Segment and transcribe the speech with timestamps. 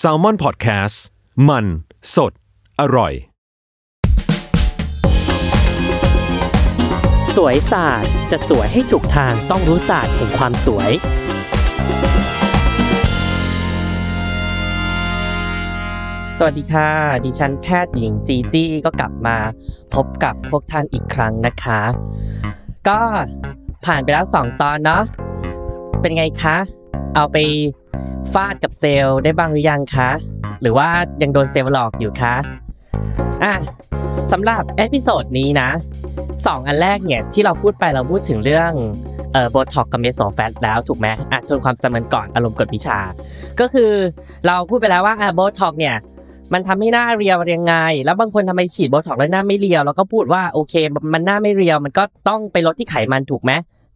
[0.00, 0.96] s a l ม o n PODCAST
[1.48, 1.66] มัน
[2.14, 2.32] สด
[2.80, 3.12] อร่อย
[7.34, 10.90] สวยศาสตร์จะสวยให้ถูกทางต้องรู้ศาสตร์แห่งความสวย
[16.38, 16.90] สวัสดีค่ะ
[17.24, 19.36] ดิฉันแพทย์หญิงจีจี้ก็กลับมา
[19.94, 21.80] พบกับพวกท่านอีกครั้งนะคะ
[22.88, 23.00] ก็
[23.84, 25.02] ผ่านไปแล้ว 2 ตอนเนาะ
[26.00, 26.56] เป็นไงคะ
[27.14, 27.36] เอาไป
[28.34, 30.10] ฟาดกับเซลล์ได้บ้างหรือยังคะ
[30.62, 30.88] หรือว่า
[31.22, 32.34] ยังโดนเซลล์หลอกอยู่คะ
[33.44, 33.54] อะ
[34.32, 35.68] สำหรับ episode นี้นะ
[36.46, 38.72] สองอันแรกเนี่ยที่เราพูดไปเราพูดถึงเรื่อง
[39.32, 42.98] เอ่อโบท็อกกับเมโซแฟตแล้วถูกไหมอะทวนความจำกันก่อนอารมณ์กวดวิชา
[43.60, 43.90] ก็คือ
[44.46, 45.96] เราพูดไปแล้วว่าอะโบท็อกเนี่ย
[46.52, 50.74] มันทำให้หน้าเรียวยังไง แล้วบางคนทำไมฉีดโบท็อกแล้วหน้าไม่เรียวเราก็พูดว่าโอเค
[51.12, 53.52] มันหน้าไม่เรียว มันก็ต้องไปลดที่ไขมันถูกไหม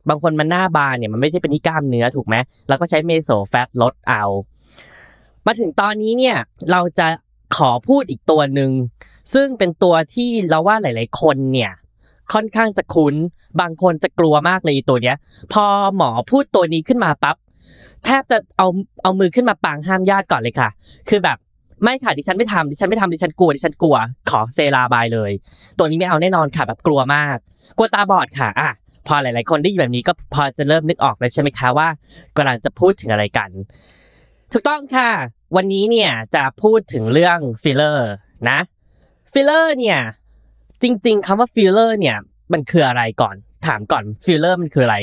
[0.09, 2.37] บางคนมันหน้าบานเนี่ยมันไม่ใช่เป็นที่กล้ามเนื้อถูกไหม
[2.69, 4.25] เราก็ใช้เมโซแฟตลดเอา
[5.47, 6.37] มาถึงตอนนี้เนี่ย
[6.71, 7.07] เราจะ
[7.57, 8.71] ขอพูดอีกตัวหนึ่ง
[9.35, 11.73] ซึ่งเป็นตัวที่เราว่าหลาย ๆ คนเนี่ย
[12.33, 13.15] ค่อนข้างจะคุ้น
[13.61, 15.17] บางคนจะกลัวมากเลยตัวเนี้ย
[15.53, 15.65] พอ
[15.97, 17.37] หมอพูดตัวนี้ขึ้นมาปั๊บ
[18.05, 18.67] แทบจะเอา
[19.03, 20.69] เอามือขึ้นมาปางห้ามญาติก่อนเลยค่ะ
[21.09, 21.39] คือแบบ
[21.85, 23.97] ไม่ค่ะดิฉันไม่ทำดิฉันไม่ทำดิฉันกลัวดิฉันกลัว
[24.31, 25.31] ขอ say goodbye เลย
[25.79, 27.37] ตัวนี้ไม่เอาแน่นอนค่ะแบบกลัวมาก
[27.77, 28.71] กลัวตาบอดค่ะอะ
[29.13, 31.89] อะหลาย ๆ คนได้ยินแบบนี้ก็พอจะเริ่มนึกออกเลยใช่ไหมคะว่า
[32.37, 33.51] กำลังจะพูดถึงอะไรกัน
[34.53, 35.11] ถูกต้องค่ะ
[35.57, 38.11] วันนี้เนี่ยจะพูดถึงเรื่องฟิลเลอร์
[38.51, 38.59] นะ
[39.33, 39.99] ฟิลเลอร์เนี่ย
[40.83, 42.17] จริง ๆคำว่าฟิลเลอร์เนี่ย
[42.53, 43.35] มันคืออะไรก่อน
[43.67, 44.97] ถามก่อนฟิลเลอร์มันคืออะไร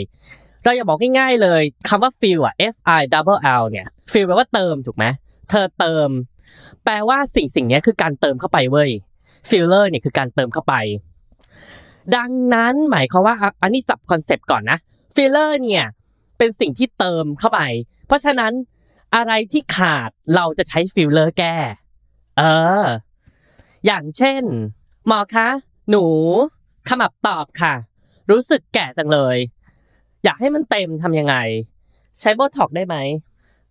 [0.63, 5.05] เราอย่าบอกง่าย ๆ เลยคำว่า fill อะ F I double L เนี่ย fill แปลว่าเติมถูกไหม
[5.49, 6.09] เธอเติม
[6.83, 8.89] แปลว่าสิ่งสิ่งนี้คือการเติมเข้าไปเว้ย
[9.49, 10.75] ฟิลเลอร์เนี่ยคือการเติมเข้าไป
[12.15, 14.77] ดังนั้นหมายความว่าอันนี้จับคอนเซปต์ก่อนนะ
[15.15, 15.85] ฟิลเลอร์เนี่ย
[16.37, 17.61] เป็นสิ่งที่เติมเข้าไป
[18.07, 18.53] เพราะฉะนั้น
[19.15, 21.55] อะไรที่ขาดเราจะใช้ฟิลเลอร์แก้
[22.37, 22.41] เอ
[22.83, 22.85] อ
[23.85, 24.43] อย่างเช่น
[25.07, 25.47] หมอคะ
[25.89, 26.05] หนู
[26.87, 27.73] ขมับตอบค่ะ
[28.31, 29.37] รู้สึกแก่จังเลย
[30.23, 31.35] อยากให้มันเต็มทำยังไง
[32.19, 32.95] ใช้โบท็อกได้ไหม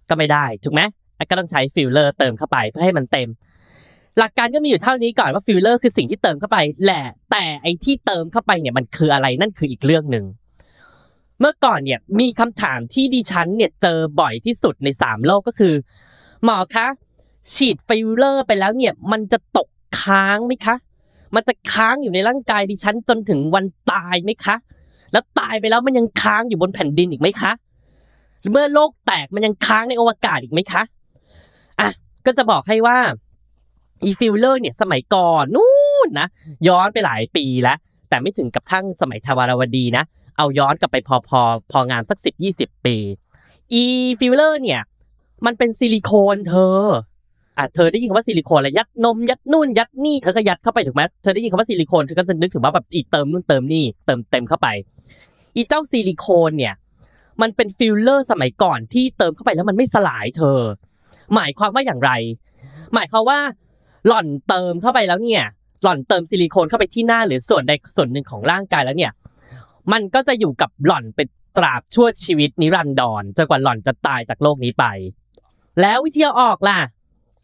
[0.09, 0.83] ก็ไม่ได้ ถูกไหม
[1.31, 3.29] ก็ต้องใช้ฟิลเลอร์เติมเข้าไปเพื่อให้มันเต็ม
[4.19, 10.25] หลักการก็มีอยู่เท่านี้ก่อนว่าฟิลเลอร์คือสิ่งที่เติมเข้าไปแหละแต่ไอที่เติมเข้าไปเนี่ยมันคืออะไรนั่นคืออีกเรื่องหนึ่ง
[11.41, 15.75] เมื่อก่อนเนี่ยมีคำถามที่ดิฉันเนี่ยเจอบ่อยที่สุดในสามโลกก็คือ
[16.45, 16.87] หมอคะ
[17.55, 19.69] ฉีดฟิลเลอร์ไปแล้วเนี่ยมันจะตก
[20.01, 20.77] ค้างไหมคะ
[21.35, 24.57] มันจะค้างอยู่ในร่างกายดิฉันจนถึงวันตายไหมคะ
[25.13, 27.53] แล้วตายไปแล้วมันยังค้างอยู่บนแผ่นดินอีกไหมคะ
[28.53, 30.83] เมื่อโลกแตกมันยังค้างในอวกาศอีกไหมคะ
[31.81, 31.89] อะ
[32.27, 32.99] ก็จะบอกให้ว่า
[34.05, 35.71] อีฟิลเลอร์เนี่ยสมัยก่อนนู่
[36.07, 36.29] นนะ
[36.69, 37.77] ย้อนไปหลายปีแล้ว
[38.09, 40.05] แต่ไม่ถึงกับทั้งสมัยทวารวดีนะ
[40.37, 41.41] เอาย้อนกลับไปพอพอ
[41.73, 42.97] พองามสักสิบยี่สิบปี
[43.73, 43.83] อี
[44.21, 44.81] ฟิลเลอร์เนี่ย
[45.47, 46.81] มันเป็นซิลิโคนเธอ
[47.59, 54.69] อะเธอได้ยินคำว่าซิลิโคนอะไรยัดนมยัดนู่นยัดนี่เธอก็ยัดเข้าไปถูกไหมเธอได้ยินคำว่าซิลิโคนเธอก็จะนึกถึงว่าแบบอีเติมนู่นเติมนี่เติมเต็มเข้าไป
[55.57, 56.75] อีเจ้าซิลิโคนเนี่ย
[57.43, 60.59] มันเป็นฟิลเลอร์สมัยก่อนที่เติมเข้าไปแล้วมันไม่สลายเธอ
[61.35, 62.11] หมายความว่าอย่างไร
[62.95, 63.39] หมายความว่า
[64.07, 65.45] หล่อนเติมเข้าไปแล้วเนี่ย
[65.83, 69.13] หล่อนเติมซิลิโคนเข้าไปที่หน้าหรือส่วนใดส่วนหนึ่งของร่างกายแล้วเนี่ย
[69.93, 74.85] มันก็จะอยู่กับหล่อนเป็นตราบชั่วชีวิตนิรันดรจนกว่าหล่อนจะตายจากโลกนี้ไป
[75.81, 76.79] แล้ววิธีเอาออกล่ะ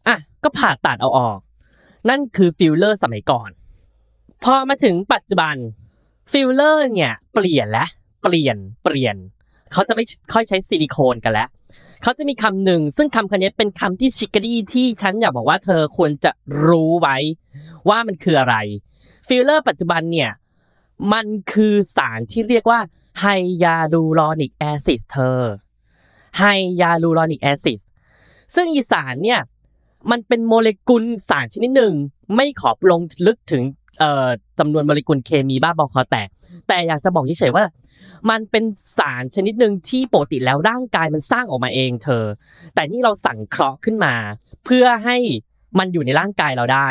[0.09, 1.39] อะก็ผ่าตัดเอาออก
[2.09, 3.51] นั่นคือฟิลเลอร์สมัยก่อน
[4.45, 5.57] พอมาถึงปัจจุบัน
[6.33, 7.89] ฟิลเลอร์เนี่ยเปลี่ยนแล้ว
[8.23, 9.17] เปลี่ยนเปลี่ยน
[9.73, 11.49] เขาจะไม่ค่อยใช้ซิลิโคนกันแล้ว
[12.03, 16.31] เขาจะมีคำหนึ่ง ซึ่งคำคำนี้เป็นคำที่ชิคกี้ที่ฉันอยากบอกว่าเธอควรจะ
[16.65, 17.17] รู้ไว้
[17.89, 18.57] ว่ามันคืออะไร
[19.29, 20.31] ฟิลเลอร์ปัจจุบันเนี่ย
[21.13, 22.81] มันคือสารที่เรียกว่า
[23.21, 25.41] hyaluronic acid เธอ
[26.39, 27.81] hyaluronic acid
[28.55, 29.41] ซึ่งอีสารเนี่ย
[30.11, 31.95] มันเป็นโมเลกุลสารชนิดหนึ่ง
[32.35, 33.63] ไม่ขอลงลึกถึง
[33.99, 34.27] เอ่อ
[34.59, 36.29] จำนวนโมเลกุลเคมีบ้าบอคอแตก
[36.69, 37.65] แต่อยากจะบอกเฉยๆว่า
[38.31, 38.65] มันเป็น
[38.99, 42.25] สารชนิดหนึ่งที่ปกติแล้วร่างกายมันสร้างออกมาเองเธอ
[42.75, 44.15] แต่นี่เราสังเคราะห์ขึ้นมา
[44.65, 45.17] เพื่อให้
[45.79, 46.89] มันอยู่ในร่างกายเราได้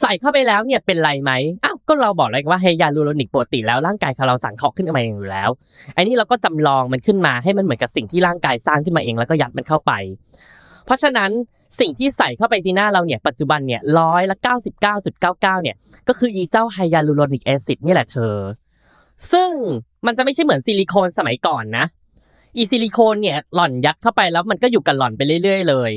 [0.00, 1.32] ใส่เข้าไปแล้วเนี่ยเป็นไรไหม
[1.64, 5.50] อ้าวก็เราบอกเลยว่า hyaluronic ปกติแล้วร่างกายของเราสังเคราะห์ขึ้นมาเองอยู่แล้ว
[5.94, 9.92] ไอ้นี่เราก็จำลองมันขึ้นมาให้มันเหมือนกับสิ่งที่ร่างกายสร้างขึ้นมาเองแล้วก็ยัดมันเข้าไป
[10.86, 11.30] เพราะฉะนั้น
[11.80, 15.76] สิ่งที่ใส่เข้าไปที่หน้าเราเนี่ยปัจจุบันเนี่ยร้อยละเก้าสิบเก้าจุดเก้าเก้าเนี่ย
[16.08, 18.36] ก็คืออีเจ้า hyaluronic acid นี่แหละเธอ
[19.32, 19.50] ซึ่ง
[20.06, 21.86] มันจะไม่ใช่เหมือนซิลิโคนสมัยก่อนนะ
[22.56, 25.92] อีซิลิโคนเนี่ยหล่อนยัดเข้าไปแล้วมันก็อยู่กับหล่อนไปเรื่อย ๆ เลย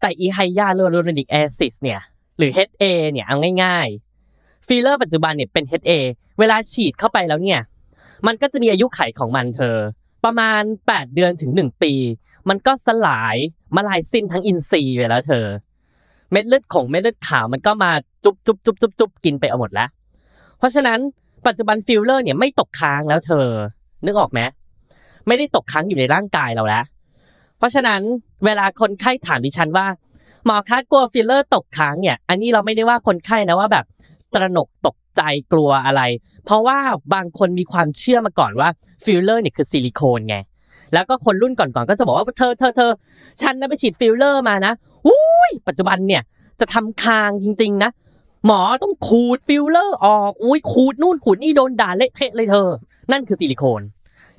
[0.00, 2.00] แต่อี hyaluronic acid เนี่ย
[2.38, 3.88] หรือ HA เนี่ยเอาง่าย
[4.28, 5.92] ๆ ฟิลเลอร์ปัจจุบันเนี่ยเป็น HA
[6.38, 7.60] เวลาฉีดเข้าไปแล้วเนี่ย
[8.26, 9.76] มันก็จะมีอายุขัยของมันเธอ
[10.26, 11.92] ประมาณ 8 เดือนถึง 1 ปี
[12.48, 13.36] มันก็สลาย
[13.74, 15.46] มลายสิ้นทั้งอินทรีย์ไปแล้วเธอ
[16.32, 17.90] เม็ดเลือดของเม็ดเลือดขาวมันก็มา
[18.24, 19.88] จุบจุบจุบจุบจุบกินไปเอาหมดแล้ว
[20.58, 20.98] เพราะฉะนั้น
[21.46, 23.46] ปัจจุบันฟิลเลอร์เนี่ยไม่ตกค้างแล้วเธอ
[24.04, 24.40] นึกออกไหม
[25.26, 26.84] ไม่ได้ตกค้างอยู่ในร่างกายเราแล้ว
[27.58, 28.00] เพราะฉะนั้น
[28.44, 29.86] เวลาคนไข้ถามดิฉันว่า
[30.44, 33.84] หมอคะกลัวฟิลเลอร์ตกค้างเนี่ย อันนี้เราไม่ได้ว่าคนไข้นะว่าแบบ
[34.34, 35.22] ตระหนกตก ใจ
[35.52, 36.02] กลัวอะไร
[36.44, 36.78] เพราะว่า
[37.14, 38.68] บางคนมีความเชื่อมาก่อนว่า
[39.04, 40.36] ฟิลเลอร์เนี่ยคือซิลิโคนไง
[40.94, 42.90] แล้วก็คนรุ่นก่อนๆก็จะบอกว่าเธอเธอเธอ
[43.42, 44.72] ฉันนะไปฉีดฟิลเลอร์มานะ
[45.06, 46.22] อุ้ยปัจจุบันเนี่ย
[46.60, 47.90] จะทำคางจริง ๆ นะ
[48.46, 52.68] หมอต้องขูดฟิลเลอร์ออกอุ้ยขูดนู่นขูดนี่โดนด่าเละเทะเลยเธอ
[53.12, 53.82] นั่นคือซิลิโคน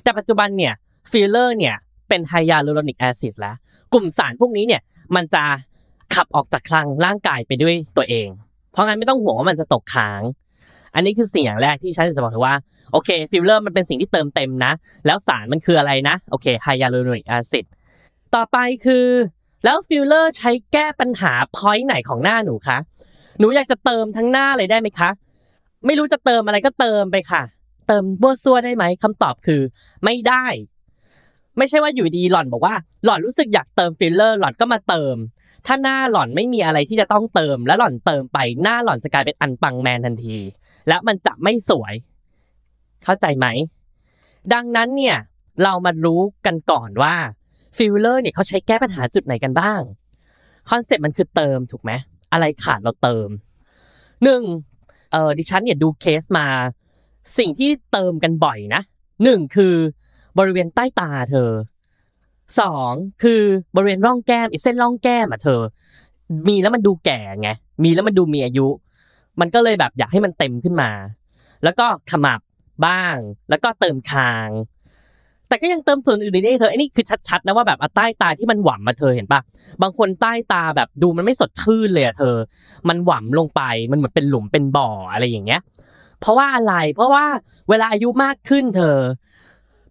[0.03, 0.73] แต่ปัจจุบันเนี่ย
[1.11, 1.75] ฟิลเลอร์เนี่ย
[2.09, 3.55] เป็น hyaluronic acid แล้ว
[3.93, 4.81] กลุ่มสารพวกนี้เนี่ย
[5.15, 5.43] มันจะ
[6.13, 8.27] ขับออกจากคลังร่างกายไปด้วยตัวเอง
[8.71, 10.21] เพราะงั้นไม่ต้องห่วงว่ามันจะตกค้าง
[10.97, 12.55] อันนี้คือสิ่งอย่างแรกที่ฉันจะบอกเธอว่า
[12.91, 14.71] โอเคฟิลเลอร์มันเป็นสิ่งที่เติมเต็มนะ
[15.05, 17.65] แล้วสารมันคืออะไรนะโอเค hyaluronic acid
[18.35, 19.05] ต่อไปคือ
[19.63, 22.77] แล้วฟิลเลอร์ใช้แก้ปัญหา point ไหนของหน้าหนูคะ
[23.39, 25.09] หนูอยากจะเติมทั้งหน้าเลยได้ไหมคะ
[25.85, 27.43] ไม่รู้จะเติมอะไรก็เติมไปค่ะ
[27.87, 29.61] เติมมั่วซั่วได้ไหมคำตอบคือ
[30.03, 30.45] ไม่ได้
[31.57, 35.15] ไม่ใช่ว่าอยู่ดี ๆ หล่อนบอกว่า หล่อนรู้สึกอยากเติมฟิลเลอร์หล่อนก็มาเติม
[35.65, 40.37] ถ้าหน้าหล่อนไม่มีอะไรที่จะต้องเติม แล้วหล่อนเติมไปหน้าหล่อนจะกลายเป็นอันปังแมนทันที
[40.87, 41.93] และมันจะไม่สวย
[43.03, 43.47] เข้าใจไหม
[44.53, 45.17] ดังนั้นเนี่ย
[45.63, 47.15] เรามารู้กันก่อนว่า
[47.77, 49.81] ฟิลเลอร์เนี่ยเขาใช้แก้ปัญหาจุดไหนกันบ้าง
[50.69, 51.91] concept มันคือเติมถูกไหม
[52.31, 53.27] อะไรขาดเราเติม
[54.23, 54.43] หนึ่ง
[55.11, 56.47] เออดิฉันเนี่ยดูเคสมา
[57.37, 58.81] สิ่งที่เติมกันบ่อยนะ
[59.23, 59.75] หนึ่งคือ
[60.37, 61.51] บริเวณใต้ตาเธอ
[62.59, 62.93] สอง
[63.23, 63.41] คือ
[63.75, 65.61] บริเวณร่องแก้มอีเส้นร่องแก้มอะเธอ
[66.47, 67.49] มีแล้วมันดูแก่ไง
[67.83, 68.67] มีแล้วมันดูมีอายุ
[69.39, 70.89] มันก็เลยแบบอยากให้มันเต็มขึ้นมา
[71.63, 72.39] แล้วก็ขมับ
[72.85, 73.15] บ้าง
[73.49, 74.49] แล้วก็เติมคาง
[75.47, 79.41] แต่ก็ยังเติมส่วนอื่นได้เธอไอ้นี่คือชัดๆนะว่าแบบใต้ตาที่มันหว่ำมาเธอเห็นปะ
[79.81, 82.35] บางคนใต้ตาแบบดูมันไม่สดชื่นเลยอะเธอ
[82.89, 83.61] มันหว่ำลงไป
[83.91, 85.61] มันเหมือนเป็นหลุมเป็นบ่ออะไรอย่างเงี้ย
[86.21, 87.25] เพราะว่าอะไร เพราะว่า
[87.69, 88.97] เวลาอายุมากขึ้นเธอ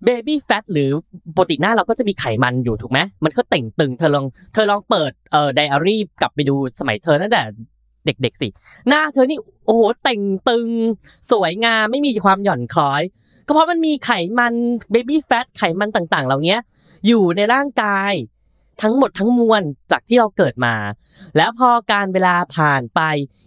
[0.05, 0.89] เบบี้แฟตหรือ
[1.37, 7.43] ปกติหน้าเราก็จะมีไขมันอยู่ถูกไหมมันก็เต่งตึงเธอลองเธอลองเปิดเอ่อไดอารี่กลับไปดูสมัยเธอตั้งแต่
[8.07, 8.49] เด็กๆสิ
[8.89, 10.69] หน้าเธอนี่โอ้โหเต่งตึง
[11.31, 13.03] สวยงามไม่มีความหย่อนคล้อย
[13.47, 14.55] ก็เพราะมันมีไขมัน
[14.91, 16.57] เบบี้แฟตไขมันต่างๆ เหล่านี้
[17.07, 18.13] อยู่ในร่างกาย
[18.83, 20.75] ทั้งหมดทั้งมวลจากที่เราเกิดมา
[21.37, 23.01] แล้วพอการเวลาผ่านไป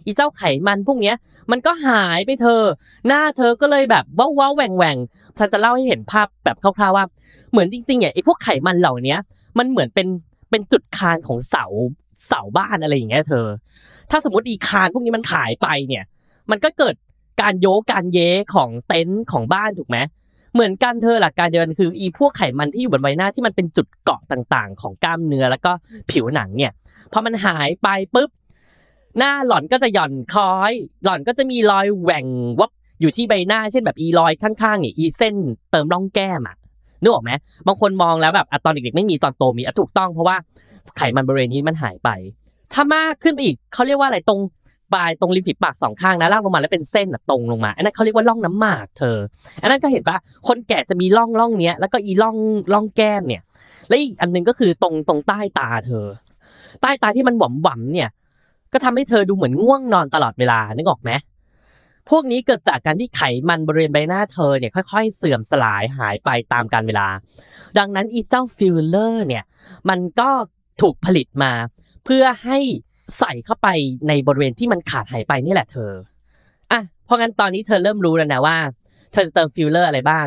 [0.04, 1.16] อีเจ้าไขมันพวกเนี้ย
[1.50, 2.62] มันก็หายไปเธอ
[3.06, 4.96] หน้าเธอก็เลยแบบว้าวว้าแหว่งแหว่ง
[5.38, 7.04] ฉันจะเล่าให้เห็นภาพแบบคร่าวๆว่า
[7.50, 9.16] เหมือนจริงๆเนี่ยไอ้พวกไขมันเหล่านี้
[9.58, 10.06] มันเหมือนเป็น
[10.50, 11.64] เป็นจุดคานของเสา
[12.26, 13.46] เสาบ้านอะไรอย่างเงี้ยเธอ
[14.10, 16.04] ถ้าสมมติอีคานพวกนี้มันขายไปเนี่ย
[16.50, 16.94] มันก็เกิด
[17.40, 19.98] การโยกการเย้ของเต็นท์ของบ้านถูกไหม
[20.54, 25.72] เหมือนกันเธอหลักการเดียวกันคืออีพวกไขมันที่อยู่บนใบหน้าที่มันเป็นจุดเกาะต่างๆ ของกล้ามเนื้อแล้วก็
[26.10, 26.72] ผิวหนังเนี่ย
[27.12, 28.30] พอมันหายไปปุ๊บ
[29.18, 30.72] หน้าหล่อนก็จะหย่อนคล้อย
[31.04, 32.26] หล่อนก็จะมีรอยแหว่ง
[32.60, 35.36] วับอยู่ที่ใบหน้า เช่นแบบอีรอยข้างๆเนี่ยอีเส้น
[35.70, 36.56] เติมร่องแก้มอะ
[37.02, 37.30] นึกออกไหม
[37.66, 40.36] บางคนมองแล้วแบบอะตอนเด็กๆไม่มีตอนโตมีอะถูกต้องเพราะว่า
[40.96, 42.08] ไขมันบริเวณนี้มันหายไป
[42.72, 44.40] ถ้ามากขึ้นไปอีกเขาเรียกว่าอะไรตรง
[44.94, 49.16] ปลายตรงริมฝีปากสองข้างนะลางลงมาแล้วเป็นเส้นตรงลงมา อันนั้นเขาเรียกว่าร่องน้ำหมากเธอ
[49.62, 50.16] อันนั้นก็เห็นปะ
[50.48, 52.36] คนแก่จะมีร่องร่องเนี้ยแล้วก็อีร่อง
[52.72, 53.42] ร่องแก้มเนี่ย
[53.88, 56.06] และอีกอันหนึงก็คือตรงตรงใต้ตาเธอ
[56.82, 58.08] ใต้ตาที่มันหว่ำหว่ำเนี่ย
[58.72, 61.10] ก็ทำให้เธอดูเหมือนง่วงนอนตลอดเวลานึกออกไหม
[62.08, 67.08] พวกนี้เกิดจากการที่ไขมันบริเวณใบหน้าเธอเนี่ยค่อย ๆ เสื่อมสลายหายไปตามกาลเวลา
[67.78, 69.44] ดังนั้นอีเจ้าฟิลเลอร์เนี่ย
[69.88, 70.30] มันก็
[70.80, 71.52] ถูกผลิตมา
[72.04, 72.58] เพื่อให้
[73.18, 73.68] ใส่เข้าไป
[74.08, 75.92] ในบริเวณที่มันขาดหายไปนี่แหละเธอ
[76.72, 78.56] อะเพราะงั้นตอนนี้เธอเริ่มรู้แล้วนะว่า
[79.12, 80.26] เธอจะเติมฟิลเลอร์อะไรบ้าง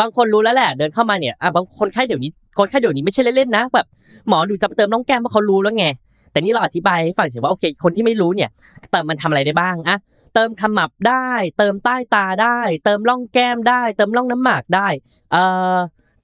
[0.00, 3.86] บางคนรู้แล้วแหละ เดินเข้ามาเนี่ยอะบางคนไข้เดี๋ยวนี้คนไข้เดี๋ยวนี้ไม่ใช่เล่นๆนะแบบ
[4.28, 5.86] หมอหนูจะเติมร่องแก้มเพราะเขารู้แล้วไง
[6.32, 8.50] แต่นี่เราอธิบายให้ฟังเฉยว่าโอเค คนที่ไม่รู้เนี่ย
[8.90, 9.98] เติมมันทำอะไรได้บ้างอะ
[10.34, 14.88] เติมขมับได้ เติมใต้ตาได้ เติมร่องแก้มได้ เติมร่องน้ำหมากได้
[15.32, 15.76] เอ่อ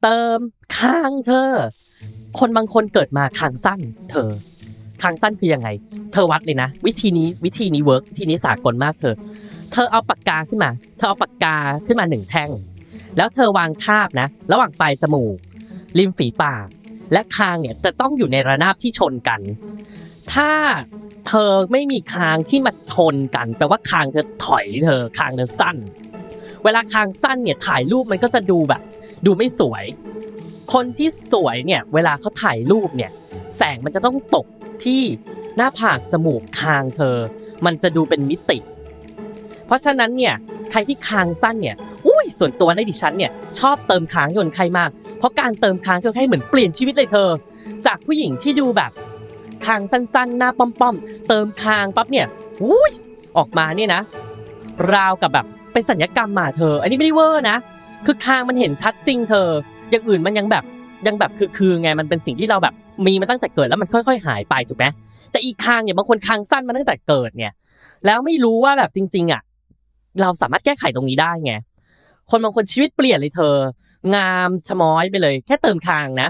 [0.03, 0.39] เติม
[0.77, 1.51] คางเธอ
[2.39, 4.31] คนบางคนเกิดมาคางสั้น เธอ
[5.03, 5.69] คางสั้นคือยังไง
[6.13, 9.15] เธอวัดเลยนะ วิธีนี้วิธีนี้เวิร์กวิธีนี้สากลมากเธอ
[9.73, 12.51] เธอเอาปากกาขึ้นมา เธอเอาปากกาขึ้นมาหนึ่งแท่ง
[13.17, 15.37] แล้วเธอวางทาบนะ ระหว่างปลายจมูก
[15.99, 16.67] ริมฝีปาก
[17.13, 19.41] และคางเนี่ยจะต้องอยู่ในระนาบที่ชนกัน
[20.35, 20.51] ถ้า
[21.27, 25.77] เธอไม่มีคางที่มาชนกัน แปลว่าคางเธอถอยเธอคางเธอสั้น
[26.65, 28.83] เวลาคางสั้นเนี่ยถ่ายรูปมันก็จะดูแบบ
[29.27, 29.85] ดูไม่สวย
[30.73, 33.11] คนที่สวยเนี่ยเวลาเขาถ่ายรูปเนี่ย
[33.57, 34.47] แสงมันจะต้องตก
[34.85, 35.03] ที่
[35.57, 37.17] หน้าผากจมูกคางเธอ
[37.65, 38.59] มันจะดูเป็นมิติ
[39.67, 40.35] เพราะฉะนั้นเนี่ย
[40.71, 47.29] ใครที่คางสั้นเนี่ยอุ้ยส่วนตัวในดิฉันเนี่ยชอบเติมคางยนต์ใครมาก เพราะการเติมคางก็ให้เหมือนเปลี่ยนชีวิตเลยเธอ
[47.87, 48.91] จากผู้หญิงที่ดูแบบ
[49.69, 52.27] คางสั้นๆ หน้าป้อมๆ เติมคางปั๊บเนี่ย
[52.63, 52.93] อุ้ย
[53.37, 54.03] ออกมาเนี่ยนะ
[54.95, 57.57] ราวกับแบบเป็นสัญญกรรมมาเธอ อันนี้ไม่ได้เวอร์นะ
[58.07, 59.49] คือคางมันเห็นชัดจริงเธอ
[59.91, 60.65] อย่างอื่นมันยังแบบ
[61.07, 62.75] ยังแบบคือคือไงมันเป็นสิ่งที่เราแบบ
[63.07, 64.87] มีมาตั้งแต่เกิดแล้วมันค่อย ๆ หายไปถูกไหม
[65.31, 67.53] แต่อีกคางเนี่ยบางคนคางสั้นมาตั้งแต่เกิดเนี่ย
[68.07, 69.43] แล้วไม่รู้ว่าแบบจริง ๆอะ
[70.21, 71.53] เราสามารถแก้ไขตรงนี้ได้ไง
[72.31, 73.55] คนบางคนชีวิตเปลี่ยนเลยเธอ
[74.15, 76.29] งามชะม้อยไปเลย แค่เติมคางนะ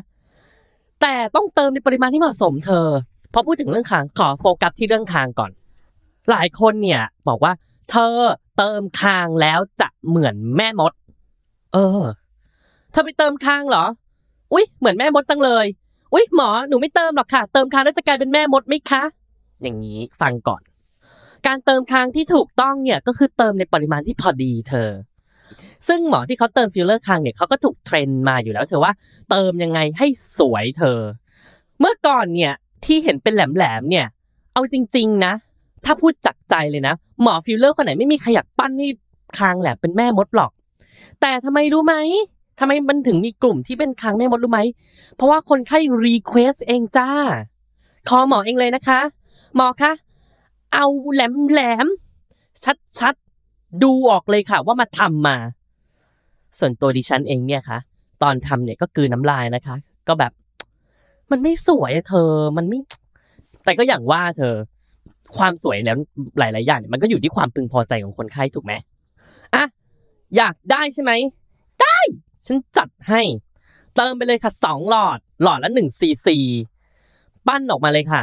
[1.03, 2.87] แต่ต้องเติมในปริมาณที่เหมาะสมเธอ
[3.33, 5.51] พอพูดถึงเรื่องคางขอโฟกัสที่เรื่องคางก่อน
[6.31, 7.53] หลายคนเนี่ยบอกว่า
[7.91, 8.15] เธอ
[8.57, 10.93] เติมคางแล้วจะเหมือนแม่มด
[11.75, 12.03] เออ
[12.93, 13.85] เธอไปเติมคางเหรอ
[14.53, 15.67] อุ๊ยเหมือนแม่มดจังเลย
[16.15, 19.03] อุ๊ยหมอหนูไม่เติมหรอกค่ะ เติมคางแล้วจะกลายเป็นแม่มดไหมคะ
[19.63, 20.63] อย่างนี้ฟังก่อน
[21.47, 24.91] การเติมคางที่ถูกต้องเนี่ยก็คือเติมในปริมาณที่พอดีเธอ
[25.89, 28.93] ซึ่งหมอที่เขาเติมฟิลเลอร์คางเนี่ยเขาก็ถูก train มาอยู่แล้วเธอว่า
[29.31, 30.07] เติมยังไงให้
[30.39, 30.99] สวยเธอ
[31.81, 32.55] เมื่อก่อนเนี่ย
[32.85, 34.07] ที่เห็นเป็นแหลมๆเนี่ย
[34.53, 35.33] เอาจริง ๆ นะ
[35.85, 38.89] ถ้าพูดจากใจเลยนะ หมอฟิลเลอร์คนไหนไม่มีใครอยากปั้นให้
[39.39, 40.51] คางแหลมเป็นแม่มดหรอก
[41.21, 41.95] แต่ทำไมรู้ไหม
[42.59, 44.61] ทำไมมันถึงมีกลุ่มที่เป็นคางแม่มดรู้ไหม
[45.17, 47.11] เพราะว่าคนไข้รีเควสเองจ้า
[48.09, 49.01] ขอหมอเองเลยนะคะ
[49.57, 49.93] หมอคะ
[50.75, 51.87] เอาแหลมแหลม
[52.65, 55.37] ชัดชัดๆดูออกเลยค่ะ ว่ามาทำมา
[56.59, 57.79] ส่วนตัวดิฉันเองเนี่ยค่ะ
[58.23, 59.77] ตอนทำเนี่ยก็คือน้ำลายนะคะ
[60.09, 60.33] ก็แบบ
[61.31, 62.79] มันไม่สวยเธอ มันไม่
[63.65, 64.55] แต่ก็อย่างว่าเธอ
[65.39, 65.99] ความสวยแล้ว
[66.39, 68.73] หลาย ๆ อย่างเนี่ยมันก็อยู่ที่ความพึงพอใจของคนไข้ถูกไหม
[69.55, 69.65] อะ
[70.37, 71.13] อยากได้ใช่ไหม
[71.83, 71.99] ได้
[72.47, 73.21] ฉันจัดให้
[73.97, 76.37] เติมไปเลยค่ะสองหลอด หลอดละหนึ่งซีซี
[77.47, 78.23] ปั้นออกมาเลยค่ะ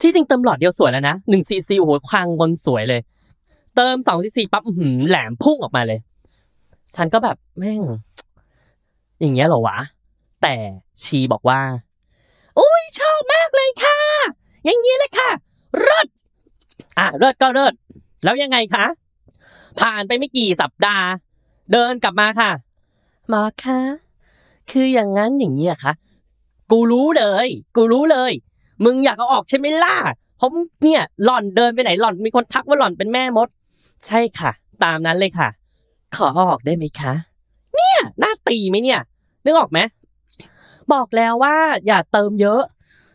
[0.00, 3.00] ที่จริงเติมหลอดเดียวสวยแล้วนะหนึ่งซีซีโอ้โหคางบนสวยเลย
[3.76, 6.00] เติมสองซีซีปั๊บหือแหลมพุ่งออกมาเลย
[6.96, 7.82] ฉันก็แบบแม่ง
[9.20, 9.78] อย่างเงี้ยเหรอวะ
[10.42, 10.54] แต่
[11.04, 11.60] ชีบอกว่า
[13.18, 13.98] อบมากเลยค่ะ
[14.64, 15.30] อย่างนี้เลยค่ะ
[15.82, 16.06] เลิศ
[16.98, 17.74] อะเลิศก็เลิศ
[18.24, 18.86] แล้วยังไงคะ
[19.80, 21.06] ผ่านไปไม่กี่สัปดาห์
[21.72, 22.50] เดินกลับมาค่ะ
[23.28, 23.78] หมอคะ
[24.70, 25.92] คืออย่างนั้นอย่างนี้อะคะ
[26.70, 27.46] กูรู้เลย
[27.76, 28.32] กูรู้เลย
[28.84, 29.96] มึงอยากเอาออกใช่ไหมล่ะ
[30.36, 30.50] เพราะ
[30.82, 33.48] เนี่ยหล่อนเดินไปไหนหล่อนมีคนทักว่าหล่อนเป็นแม่มด
[34.06, 34.50] ใช่ค่ะ
[34.84, 35.48] ตามนั้นเลยค่ะ
[36.16, 37.12] ขออออกได้ไหมคะ
[37.74, 39.00] เนี่ยหน้าตีไหมเนี่ย
[39.44, 39.78] นึกออกไหม
[40.92, 41.56] บอกแล้วว่า
[41.86, 42.62] อย่าเติมเยอะ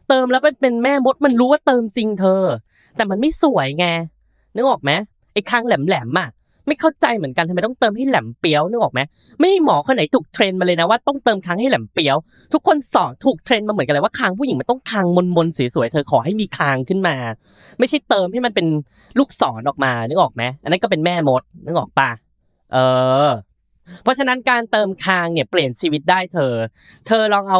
[0.09, 2.41] เติมแล้วเป็นเป็นแม่มดมันรู้ว่าเติมจริงเธอ
[2.95, 3.85] แต่มันไม่สวยไง
[4.55, 4.91] นึกออกไหม
[5.33, 6.29] ไอ้คางแหลมๆอะ
[6.67, 9.01] ไม่เข้าใจเหมือนกันทำไมต้องเติมให้แหลมเปียวนึกออกไหม
[9.39, 12.15] ไม่มีหมอคนไหนถูกเทรนมาเลยนะว่าต้องเติมคางให้แหลมเปียว
[12.53, 15.05] ทุกคนสอนถูกเทรนมาเหมือนกันเลยว่าคางผู้หญิงมันต้องคาง
[15.35, 17.15] มนๆสวยๆเธอขอให้มีคางขึ้นมา
[17.79, 18.67] ไม่ใช่เติมให้มันเป็น
[19.19, 22.09] ลูกศรออกมานึกออกไหมอันนั้นก็เป็นแม่มดนึกออกปะ
[22.73, 22.77] เอ
[23.27, 23.29] อ
[24.03, 26.53] เพราะฉะนั้นการเติมคางเนี่ยเปลี่ยนชีวิตได้เธอ
[27.07, 27.59] เธอลองเอา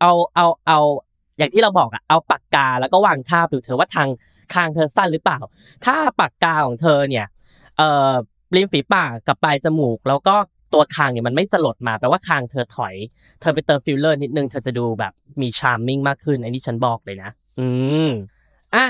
[0.00, 0.80] เอาเอาเอา
[1.38, 4.08] อย่างที่เราบอกอะเอาปากกาแล้วก็วางทาบดูเธอว่าทาง
[4.54, 5.38] คางเธอสั้นหรือเปล่า
[5.84, 7.26] ถ้าปากกาของเธอเนี่ย
[7.76, 8.12] เอ่อ
[8.54, 10.34] ริมฝีปากกับปลายจมูก แล้วก็
[10.72, 12.94] ตัวคางเนี่ยมันไม่จะหลดมาแปลว่าคางเธอถอย
[13.40, 17.68] เธอไปเติมฟิลเลอร์นิดนึงเธอจะดูแบบมี charming มากขึ้นอันนี้ฉันบอกเลยนะ อื
[18.08, 18.10] ม
[18.74, 18.86] อะ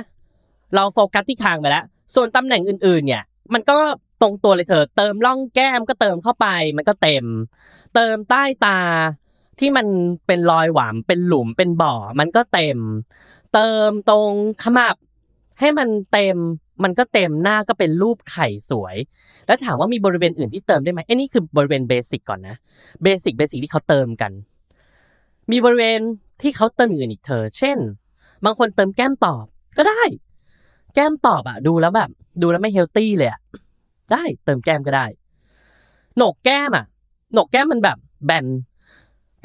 [0.74, 1.84] เราโฟกัสที่คางไปแล้ว
[2.14, 3.22] ส่วนตำแหน่งอื่นๆ เนี่ย
[3.54, 3.76] มันก็
[4.22, 6.46] ตรงตัวเลยเธอ เติมร่องแก้มก็เติมเข้าไป
[6.76, 7.24] มันก็เต็ม
[7.94, 8.78] เติมใต้ตา
[9.58, 9.86] ที่มัน
[10.26, 12.78] เป็นรอยหวำเป็นหลุมเป็นบ่อ มันก็เต็ม
[13.54, 14.30] เติมตรง
[14.62, 14.96] ขมับ
[15.60, 16.36] ให้มันเต็ม
[16.84, 18.96] มันก็เต็มหน้าก็เป็นรูปไข่สวย
[19.46, 22.56] แล้วถามว่ามีบริเวณอื่นที่เติมได้ไหมไอ้นี่คือบริเวณ basic ก่อนนะ
[23.02, 24.32] basic basic ที่เขาเติมกัน
[25.50, 26.00] มีบริเวณ
[26.42, 27.78] ที่เขาเติมอื่นอีกเธอ เช่น
[28.44, 29.44] บางคนเติมแก้มตอบ
[29.76, 30.02] ก็ได้
[30.94, 32.10] แก้มตอบอะดูแล้วแบบ
[32.42, 33.40] ดูแล้วไม่เฮลตี้เลยอะ
[34.12, 35.06] ได้เติมแก้มก็ได้
[36.16, 36.84] โหนกแก้มอะ
[37.32, 38.46] โหนกแก้มมันแบบแบน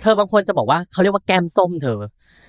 [0.01, 2.00] เธอบางคนจะบอกว่าเขาเรียกว่าแก้มส้มเธอ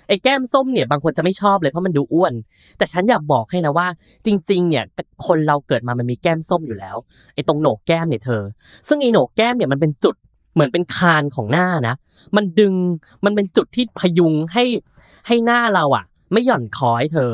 [0.09, 2.35] ไอ้แก้มส้มเนี่ยบางคนจะไม่ชอบเลยเพราะมันดูอ้วน
[2.79, 3.87] แต่ฉันอยากบอกให้นะว่า
[4.27, 4.85] จริง ๆ เนี่ย
[5.27, 6.97] คนเราเกิดมามันมีแก้มส้มอยู่แล้ว
[7.35, 8.43] ไอ้ตรงโหนกแก้มเนี่ยเธอ
[8.89, 10.15] ซึ่งไอ้โหนกแก้มเนี่ยมันเป็นจุด
[10.55, 11.95] เหมือนเป็นคานของหน้านะ
[12.37, 12.75] มันดึง
[13.25, 14.65] มันเป็นจุดที่พยุงให้
[15.27, 17.33] ให้หน้าเราอะ ไม่หย่อนคอให้เธอ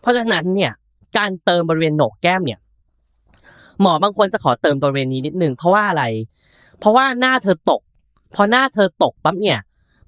[0.00, 0.72] เพราะฉะนั้นเนี่ย
[1.16, 2.60] การเติมบริเวณโหนกแก้มเนี่ย
[3.80, 6.04] หมอบางคนจะขอเติมบริเวณนี้นิดนึงเพราะว่าอะไร
[6.80, 7.80] เพราะว่าหน้าเธอตก
[8.34, 9.58] พอหน้าเธอตกปั๊บเนี่ย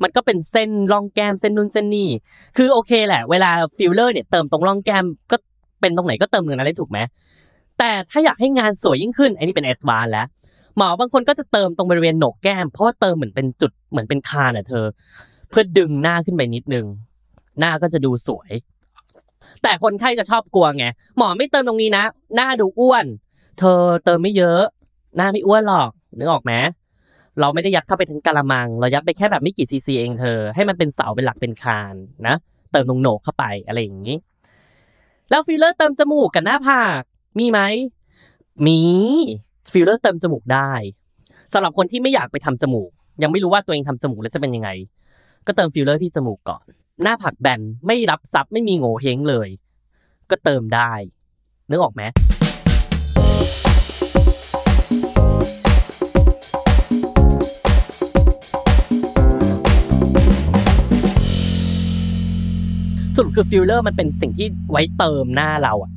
[0.03, 2.09] มันก็เป็นเส้นร่องแก้มเส้นนู่นเส้นนี่
[2.57, 5.37] คือโอเคแหละ เวลาฟิลเลอร์เนี่ยเติมตรงร่องแก้มก็
[5.81, 6.99] เป็นตรงไหนก็เติมตรงนั้นได้ถูกไหม
[7.79, 10.27] แต่ถ้าอยากให้งานสวยยิ่งขึ้นอันนี้เป็น advance แล้ว
[10.77, 14.85] หมอบางคนก็จะเติมตรงบริเวณโหนกแก้ม เพราะว่าเติมเหมือนเป็นจุดเหมือนเป็นคานอะเธอ
[15.51, 16.87] เพื่อดึงหน้าขึ้นไปนิดนึง
[17.59, 18.51] หน้าก็จะดูสวย
[19.63, 20.85] แต่คนไข้จะชอบกลัวไง
[21.17, 22.05] หมอไม่เติมตรงนี้นะ
[22.37, 23.05] หน้าดูอ้วน
[23.59, 24.63] เธอเติมไม่เยอะ
[25.17, 26.53] หน้าไม่อ้วนหรอกนึกออกไหม
[27.41, 31.95] เราไม่ได้ยัดเข้าไปถึงกะละมัง เรายัดไปแค่แบบไม่กี่ซีซีเองเธอ ให้มันเป็นเสาเป็นหลักเป็นคาน
[32.27, 32.35] นะ
[32.73, 34.17] เติมตรงโหนกเข้าไปอะไรอย่างนี้
[35.31, 37.03] แล้วฟิลเลอร์เติมจมูกกับหน้าผาก
[37.39, 37.61] มีไหม
[38.67, 38.81] มี
[39.73, 40.73] ฟิลเลอร์เติมจมูกได้
[41.53, 42.91] สำหรับคนที่ไม่อยากไปทำจมูก
[43.23, 44.71] ยังไม่รู้ว่าตัวเองทำจมูกแล้วจะเป็นยังไง
[45.47, 46.65] ก็เติมฟิลเลอร์ที่จมูกก่อน
[47.03, 49.49] หน้าผากแบนไม่รับทรัพย์ไม่มีโหงวเฮ้งเลย
[50.31, 50.93] ก็เติมได้
[51.71, 52.03] นึกออกไหม
[63.25, 65.91] สรุปคือฟิลเลอร์มันเป็นสิ่งที่ไว้เติมหน้าเราอะ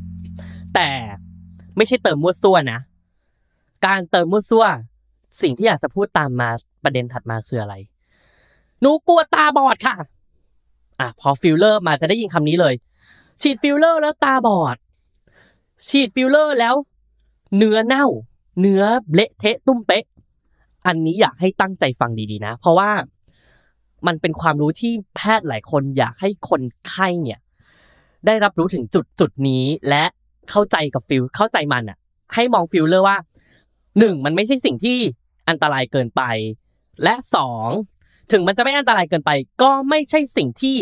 [0.75, 0.89] แต่
[1.77, 2.79] ไม่ใช่เติมมั่วซั่วนะ
[3.85, 4.65] การเติมมั่วซั่ว
[5.41, 6.49] สิ่งที่อยากจะพูดตามมา
[6.83, 7.75] ประเด็นถัดมาคืออะไร
[8.81, 9.95] หนูกลัวตาบอดค่ะ
[10.99, 12.73] อะพอฟิลเลอร์มาจะได้ยินคำนี้เลย
[13.41, 14.77] ฉีดฟิลเลอร์แล้วตาบอด
[15.87, 16.75] ฉีดฟิลเลอร์แล้ว
[17.57, 18.05] เนื้อเน่า
[18.61, 20.05] เนื้อเละเทะตุ้มเป๊ะ
[20.87, 22.89] อันนี้อยากให้ตั้งใจฟังดีๆนะ เพราะว่า
[24.07, 27.39] มันเป็นความรู้ที่แพทย์หลายคนอยากให้คนไข้เนี่ย
[28.25, 30.03] ได้รับรู้ถึงจุดจุดนี้และ
[30.49, 31.97] เข้าใจกับฟิลเข้าใจมันอะ
[32.33, 33.17] ให้มองฟิลเลอร์ว่า
[33.99, 34.97] หนึ่งมันไม่ใช่สิ่งที่
[35.49, 36.21] อันตรายเกินไป
[37.03, 37.69] และสอง
[38.31, 39.31] ถึงมันจะไม่อันตรายเกินไป
[39.61, 40.75] ก็ไม่ใช่สิ่งที่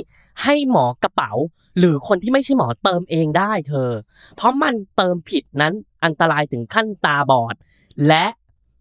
[0.44, 1.32] ให้หมอกระเป๋า
[1.78, 3.90] หรือคนที่ไม่ใช่หมอเติมเองได้เธอ
[4.36, 5.74] เพราะมันเติมผิดนั้น
[6.06, 7.56] อันตรายถึงขั้นตาบอด
[8.08, 8.26] และ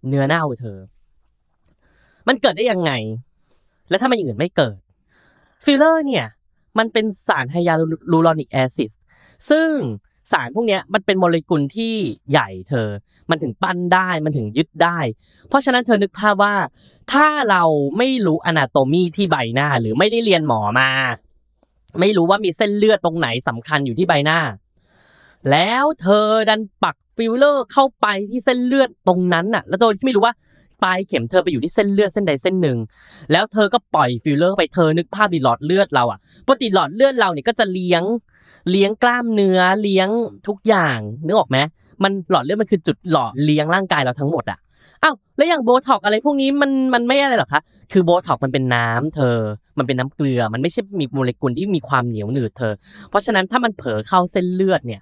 [0.07, 0.79] เนื้อเน่าเธอ
[2.29, 2.93] มันเกิดได้ยังไง
[3.93, 4.79] และถ้ามันอย่างอื่นไม่เกิด
[5.65, 6.27] ฟิลเลอร์เนี่ย
[6.79, 8.91] มันเป็นสาร hyaluronic acid
[9.51, 9.69] ซึ่ง
[10.33, 11.95] สารพวกนี้มันเป็นโมเลกุลที่
[12.31, 12.89] ใหญ่เธอ
[13.31, 14.99] มันถึงปั้นได้มันถึงยึดได้
[15.49, 16.55] เพราะฉะนั้นเธอนึกภาพว่า
[17.13, 17.63] ถ้าเรา
[17.99, 20.91] ไม่รู้ anatomy ที่ใบหน้าหรือไม่ได้เรียนหมอมา
[22.01, 24.41] ไม่รู้ว่ามีเส้นเลือดตรงไหนสำคัญอยู่ที่ใบหน้า
[25.51, 30.35] แล้วเธอดันปักฟิลเลอร์เข้าไปที่เส้นเลือดตรงนั้นน่ะ แล้วโดยที่ไม่รู้ว่า
[30.83, 32.79] ปลายเข็มเธอไปอยู่ที่เส้นเลือดเส้นใดเส้นหนึ่ง
[33.33, 38.03] แล้วเธอก็ปล่อยฟิลเลอร์ไปเธอนึกภาพดิหลอดเลือดเราอะปกติหลอดเลือดเราเนี่ยก็จะเลี้ยง
[38.71, 40.09] เลี้ยงกล้ามเนื้อเลี้ยง
[40.49, 41.59] ทุกอย่างนึกออกไหม
[42.03, 44.59] มันหลอดเลือดมันคือจุดหล่อเลี้ยงร่างกายเราทั้งหมดอะ
[45.03, 47.61] อ้าวแล้วอย่างโบท็อกซ์อะไรพวกนี้มันมันไม่อะไรหรอคะ
[47.93, 49.39] คือโบท็อกซ์มันเป็นน้ำเธอ
[49.79, 52.73] มันเป็นน้ำเกลือ มันไม่ใช่มีโมเลกุลที่มีความเหนียวหนืดเธอ
[53.11, 55.01] เพราะฉะนั้นถ้ามันเผลอเข้าเส้นเลือดเนี่ย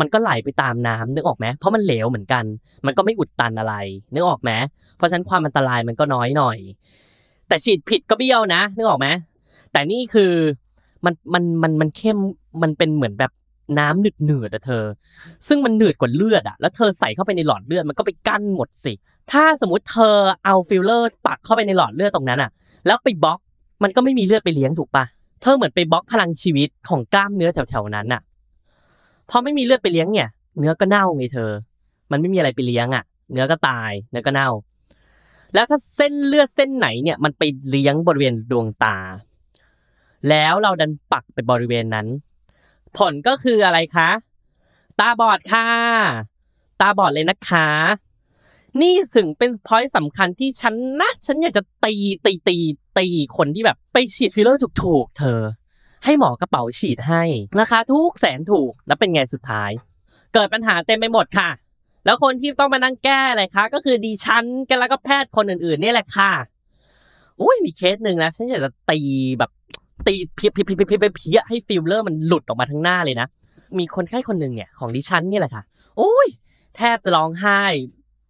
[0.00, 2.44] มันก็ไหลไปตามน้ำนึกออกไหมเพราะมันเหลวเหมือนกัน
[2.86, 3.74] มันก็ไม่อุดตันอะไร
[4.14, 4.50] นึกออกไหม
[4.96, 6.58] เพราะฉะนั้นความอันตรายมันก็น้อยหน่อย
[7.48, 9.08] แต่ฉีดผิดก็เบี้ยวนะนึกออกไหม
[9.72, 10.32] แต่นี่คือ
[11.04, 12.18] มันมันมันมันเข้ม
[12.62, 13.32] มันเป็นเหมือนแบบ
[13.78, 14.84] น้ำหนืดหนืดๆอะเธอ
[15.48, 18.92] ซึ่งมันหนืดกว่าเลือดอะแล้วเธอใส่เข้าไปในหลอดเลือดมันก็ไปกั้นหมดสิ
[19.32, 22.50] ถ้าสมมติเธอเอาฟิลเลอร์ปักเข้าไปในหลอดเลือดตรงนั้นอะ
[22.86, 23.38] แล้วไปบล็อก
[23.82, 25.04] มันก็ไม่มีเลือดไปเลี้ยงถูกปะ
[25.42, 28.22] เธอเหมือนไปบล็อกพลังชีวิตของกล้ามเนื้อแถวๆนั้นอะ
[29.30, 31.50] พอไม่มีเลือดไปเลี้ยงเนี่ย เนื้อก็เน่าไงเธอ
[32.10, 34.48] มันไม่มีอะไรไปเลี้ยงอะเนื้อก็ตาย เนื้อก็เน่า
[35.54, 38.96] แล้วถ้าเส้นเลือดเส้นไหนเนี่ย มันไปเลี้ยงบริเวณดวงตา
[40.28, 42.06] แล้วเราดันปักไปบริเวณนั้น
[42.96, 44.10] ผลก็คืออะไรคะ
[45.00, 45.66] ตาบอดค่ะ
[46.80, 47.68] ตาบอดเลยนะคะ
[48.80, 51.94] นี่ถึงเป็น point สำคัญที่ฉันนะ ฉันอยากจะตี
[52.26, 52.56] ตีตี
[52.98, 53.06] ตี
[53.36, 55.40] คนที่แบบไปฉีดฟิลเลอร์ถูกๆเธอ
[56.04, 57.22] ให้หมอกระเป๋าฉีดให้
[57.60, 59.70] ราคาถูกแสนถูกแล้วเป็นไงสุดท้าย
[60.34, 61.50] เกิดปัญหาเต็มไปหมดค่ะ
[62.04, 66.32] แล้วคนที่ต้องมานั่งแก้อะไรคะ ก็คือดิฉันกันแล้วก็แพทย์คนอื่นๆนี่แหละค่ะ
[67.40, 69.00] อุ้ยมีเคสหนึ่งนะฉันอยากจะตี
[69.38, 69.50] แบบ
[70.06, 73.26] ตีเพี้ยเพี้ยเพี้ยเพี้ยเพี้ยเพี้ยให้ฟิลเลอร์มันหลุดออกมาทั้งหน้าเลยนะ
[73.78, 75.62] มีคนไข้คนหนึ่งเนี่ยของดิฉันนี่แหละค่ะ
[75.98, 76.28] โอ้ย
[76.76, 77.62] แทบจะร้องไห้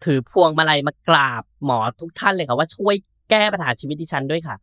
[0.04, 2.94] ถือพวงมาลัยมากราบหมอทุกท่านเลยค่ะว่าช่วย
[3.30, 4.56] แก้ปัญหาชีวิตดิฉันด้วยค่ะ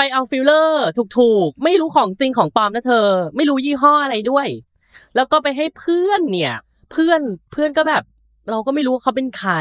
[0.00, 0.84] ปเอาฟิลเลอร์
[1.18, 3.06] ถูกๆ ไม่รู้ของจริงของปลอมนะเธอ
[3.36, 4.46] ไม่รู้ยี่ห้ออะไรด้วย
[5.14, 6.54] แล้วก็ไปให้เพื่อนเนี่ย
[6.90, 7.20] เพื่อน
[7.52, 8.02] เพื่อนก็แบบ
[8.50, 9.52] เราก็ไม่รู้ว่าเขาเป็นใคร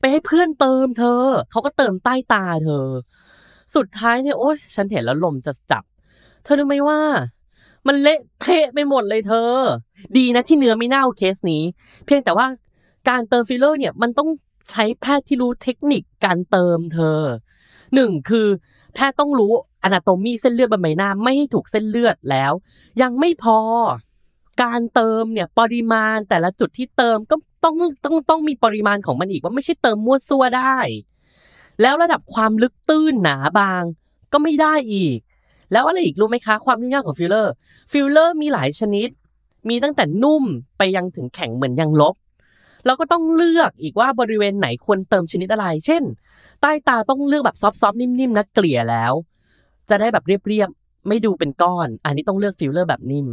[0.00, 2.86] ไปให้เพื่อนเติมเธอ เขาก็เติมใต้ตาเธอ
[3.74, 5.84] สุดท้ายเนี่ยโอ๊ยฉันเห็นแล้วลมจะจับ
[6.44, 7.00] เธอรู้ไหมว่า
[7.86, 9.52] มันเละเทะไปหมดเลยเธอ
[10.16, 11.62] ดีนะที่เนื้อไม่เน่าเคสนี้
[12.04, 12.46] เพียงแต่ว่า
[13.08, 14.28] การเติมฟิลเลอร์เนี่ยมันต้อง
[14.70, 17.20] ใช้แพทย์ที่รู้เทคนิคการเติมเธอ
[17.94, 18.46] หนึ่งคือ
[18.96, 19.52] แพทย์ต้องรู้
[19.84, 22.52] anatomy เส้นเลือดบนใบหน้าไม่ให้ถูกเส้นเลือดแล้ว
[23.02, 23.58] ยังไม่พอ
[24.62, 30.78] การเติมเนี่ยปริมาณแต่ละจุดที่เติมก็ต้องต้องต้องมีปริมาณของมันอีกว่าไม่ใช่เติมมั่วซั่วได้
[31.82, 33.82] แล้วระดับความลึกตื้นหนาบาง
[34.32, 35.18] ก็ไม่ได้อีก
[35.72, 37.52] แล้วอะไรอีกรู้ไหมคะ ความยุ่งยากของฟิลเลอร์
[37.92, 39.08] ฟิลเลอร์มีหลายชนิด
[39.68, 40.44] มีตั้งแต่นุ่ม
[40.78, 42.14] ไปยังถึงแข็งเหมือนยางลบ
[42.86, 46.02] เราก็ต้องเลือกอีกว่าบริเวณไหนควรเติมชนิดอะไร เช่น
[46.60, 49.12] ใต้ตาต้องเลือกแบบ soft ๆนิ่มๆนะเกลี่ยแล้ว
[49.88, 53.26] จะได้แบบเรียบๆไม่ดูเป็นก้อน อันนี้ต้องเลือกฟิลเลอร์แบบนิ่ม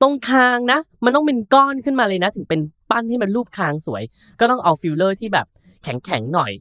[0.00, 4.02] ตรงคางนะ มันต้องเป็นก้อนขึ้นมาเลยนะ ถึงเป็นปั้นให้มันรูปคางสวย
[4.40, 5.46] ก็ต้องเอาฟิลเลอร์ที่แบบ
[5.82, 6.52] แข็งๆหน่อย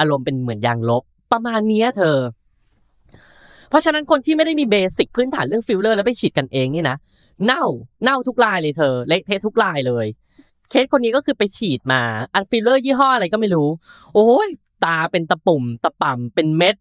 [0.00, 2.16] อารมณ์เป็นเหมือนยางลบ ประมาณนี้เธอ
[3.70, 6.96] เพราะฉะนั้นคนที่ไม่ได้มี basic พื้นฐานเรื่องฟิลเลอร์แล้วไปฉีดกันเองนี่นะ
[7.44, 7.64] เน่า
[8.02, 10.06] เน่าทุกรายเลยเธอเละเทะทุกรายเลย
[10.70, 12.02] เคสคนนี้ก็คือไปฉีดมา
[12.34, 13.68] อันฟิลเลอร์ยี่ห้ออะไรก็ไม่รู้
[14.14, 14.48] โอ้ย
[14.84, 16.76] ตาเป็นตะปุ่ม ตะป่ำเป็นเม็ด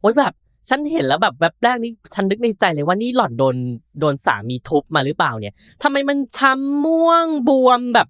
[0.00, 0.34] โอ้ยแบบ
[0.68, 3.56] ฉันเห็นแล้วแบบแวบแรกนี่ฉันนึกในใจเลยว่านี่หล่อนโดน
[4.00, 8.08] โดนสามีทุบมาหรือเปล่าเนี่ยทำไมมันช้ำม่วงบวมแบบ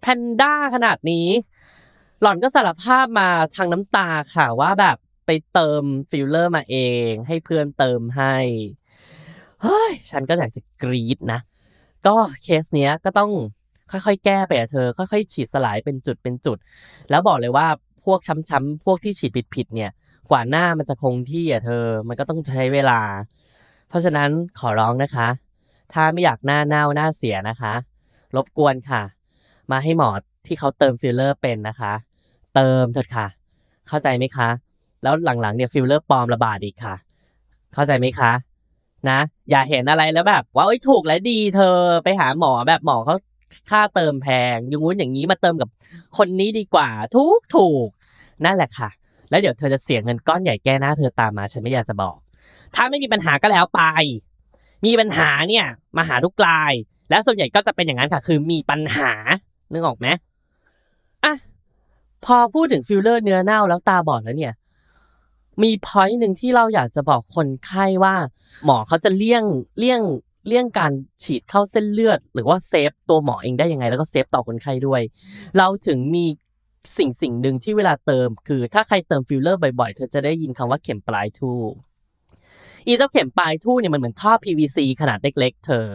[0.00, 1.28] แพนด้าขนาดนี้
[2.20, 6.76] หล่อนก็สารภาพมาทั้งน้ำตาค่ะว่าแบบไปเติมฟิลเลอร์มาเอ
[7.08, 8.36] ง ให้เพื่อนเติมให้
[9.62, 11.40] เฮ้ยฉันก็อยากจะกรี๊ดนะ
[12.06, 13.30] ก็เคสเนี้ยก็ต้อง
[13.90, 16.58] ค่อยๆ แก้ไปอะเธอ ค่อยๆ ฉีดสลายเป็นจุดเป็นจุด
[17.10, 17.66] แล้วบอกเลยว่า
[18.04, 19.90] พวกช้ำๆพวกที่ฉีดผิดๆเนี่ย
[20.30, 23.00] กว่าหน้ามันจะคงที่อะเธอ มันก็ต้องใช้เวลา
[23.88, 25.28] เพราะฉะนั้นขอร้องนะคะ
[25.92, 27.72] ถ้าไม่อยากหน้าเน่าหน้าเสียนะคะ
[28.36, 29.02] รบกวนค่ะ
[29.70, 30.10] มาให้หมอ
[30.46, 31.92] ที่เขาเติมฟิลเลอร์เป็นนะคะ
[32.54, 33.26] เติมเถิดค่ะ
[33.88, 34.48] เข้าใจไหมคะ
[35.02, 36.94] แล้วหลังๆเนี่ยฟิลเลอร์ปลอมระบาดอีกค่ะ
[37.74, 38.32] เข้าใจไหมคะ
[39.10, 39.18] นะ
[39.50, 43.16] อย่าเห็นอะไรแล้วแบบ ว่าโอ้ยถูกและดีเธอไปหาหมอแบบหมอเขา
[43.70, 45.68] ค่าเติมแพงอย่างงู้นอย่างนี้มาเติมกับ
[46.16, 47.88] คนนี้ดีกว่าทุกถูก
[48.44, 48.90] นั่นแหละค่ะ
[49.30, 52.16] แล้วเดี๋ยวเธอจะเสียเงินก้อนใหญ่แก้หน้าเธอตามมาฉันไม่อยากจะบอก
[52.74, 53.82] ถ้าไม่มีปัญหาก็แล้วไป
[54.84, 56.72] มีปัญหาเนี่ยมาหาทุกราย
[57.10, 59.12] แล้วส่วนใหญ่ก็จะเป็นอย่างนั้นค่ะ คือมีปัญหา
[59.72, 60.06] นึกออกไหม
[61.24, 61.34] อะ
[62.24, 64.54] พอพูดถึงฟิลเลอร์เนื้อเน่าแล้วตาบอดแล้วเนี่ย
[65.62, 68.14] มี point หนึ่งที่เราอยากจะบอกคนไข้ว่า
[68.64, 69.44] หมอเขาจะเลี่ยง
[69.78, 70.00] เลี่ยง
[70.46, 70.92] เลี่ยงการ
[71.24, 75.02] ฉีดเข้าเส้นเลือด หรือว่า save ตัวหมอเองได้ยังไง แล้วก็ safe ต่อคนไข้ด้วย
[75.56, 76.24] เราถึงมี
[76.98, 81.58] สิ่งสิ่งหนึ่งที่เวลาเติม คือถ้าใครเติมฟิลเลอร์บ่อยๆ เธอจะได้ยินคำว่าเข็มปลายทู่
[82.86, 85.86] อีเจ้าเข็มปลายทู่เนี่ยมันเหมือนท่อ PVC ขนาดเล็กๆ เธอ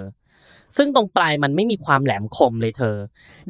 [0.78, 2.96] ซึ่งตรงปลายมันไม่มีความแหลมคมเลยเธอ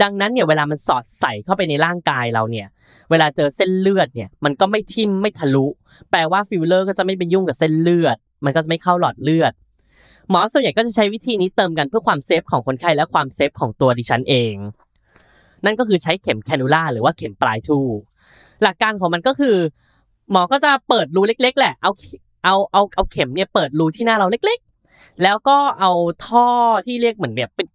[0.01, 2.67] ดังนั้นเนี่ยเวลามันสอดใส่เข้าไปในร่างกายเราเนี่ย
[3.11, 5.67] เวลาเจอเส้นเลือดเนี่ยมันก็ไม่ทิ่มไม่ทะลุ
[6.11, 9.53] แปลว่าฟิลเลอร์ก็จะไม่ไปยุ่งกับเส้นเลือด มันก็จะไม่เข้าหลอดเลือด
[10.29, 14.53] หมอส่วนใหญ่ก็จะใช้วิธีนี้เติมกันเพื่อความ safe ของคนไข้และความ safe ของตัวดิฉันเอง
[15.65, 17.79] นั่นก็คือใช้เข็ม cannula หรือว่าเข็มปลายทู่
[18.63, 19.55] หลักการของมันก็คือ
[20.31, 21.91] หมอก็จะเปิดรูเล็ก ๆ แหละ เอา
[22.43, 24.59] เอาเอาเอาเข็มเนี่ยเปิดรูที่หน้าเราเล็ก
[24.91, 25.91] ๆ แล้วก็เอา
[26.25, 26.47] ท่อ
[26.85, 27.67] ที่เรียกเหมือนแบบเป็น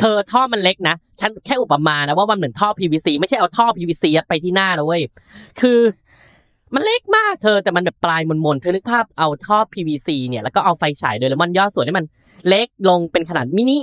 [0.00, 5.02] เธอท่อมันเล็กนะ ฉันแค่อุปมานะว่ามันเหมือนท่อ PVC ไม่ใช่เอาท่อ PVC ไปที่หน้านะเว้ย
[5.60, 5.78] คือ
[6.74, 12.06] มันเล็กมากเธอแต่มันแบบปลายมนๆเธอนึกภาพเอาท่อ PVC เนี่ยแล้วก็เอาไฟฉายโดยเลมอนย่อส่วนให้มัน
[12.48, 13.80] เล็กลงเป็นขนาดมินิ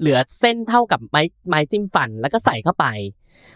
[0.00, 2.86] เหลือเส้นเท่ากับไม้ไม้จิ้มฟันแล้วก็ใส่เข้าไป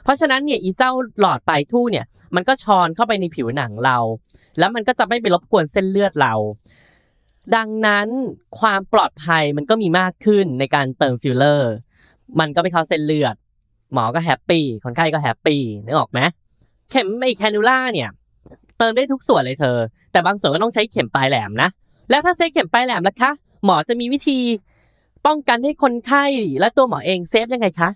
[0.04, 3.98] เพราะฉะนั้นเนี่ยอีเจ้าหลอดปลายทู่เนี่ยมันก็ชอนเข้าไปในผิวหนังเรา
[4.58, 6.34] แล้วมันก็จะไม่ไปรบกวนเส้นเลือดเรา
[7.56, 8.08] ดังนั้น
[8.60, 11.72] ความปลอดภัยมันก็มีมากขึ้นในการเติมฟิลเลอร์
[12.40, 13.34] มันก็ไม่เข้าเส้นเลือด
[13.92, 16.20] หมอก็ happy คนไข้ก็ happy นึกออกไหม
[16.90, 18.10] เข็มไอ cannula เนี่ย
[18.78, 19.76] เติมได้ทุกส่วนเลยเธอ
[20.12, 21.68] แต่บางส่วนก็ต้องใช้เข็มปลายแหลมนะ
[22.10, 23.30] แล้วถ้าใช้เข็มปลายแหลมล่ะคะ
[23.64, 24.38] หมอจะมีวิธี
[25.26, 26.24] ป้องกันให้คนไข้
[26.60, 27.90] และตัวหมอเอง safe ยังไงคะ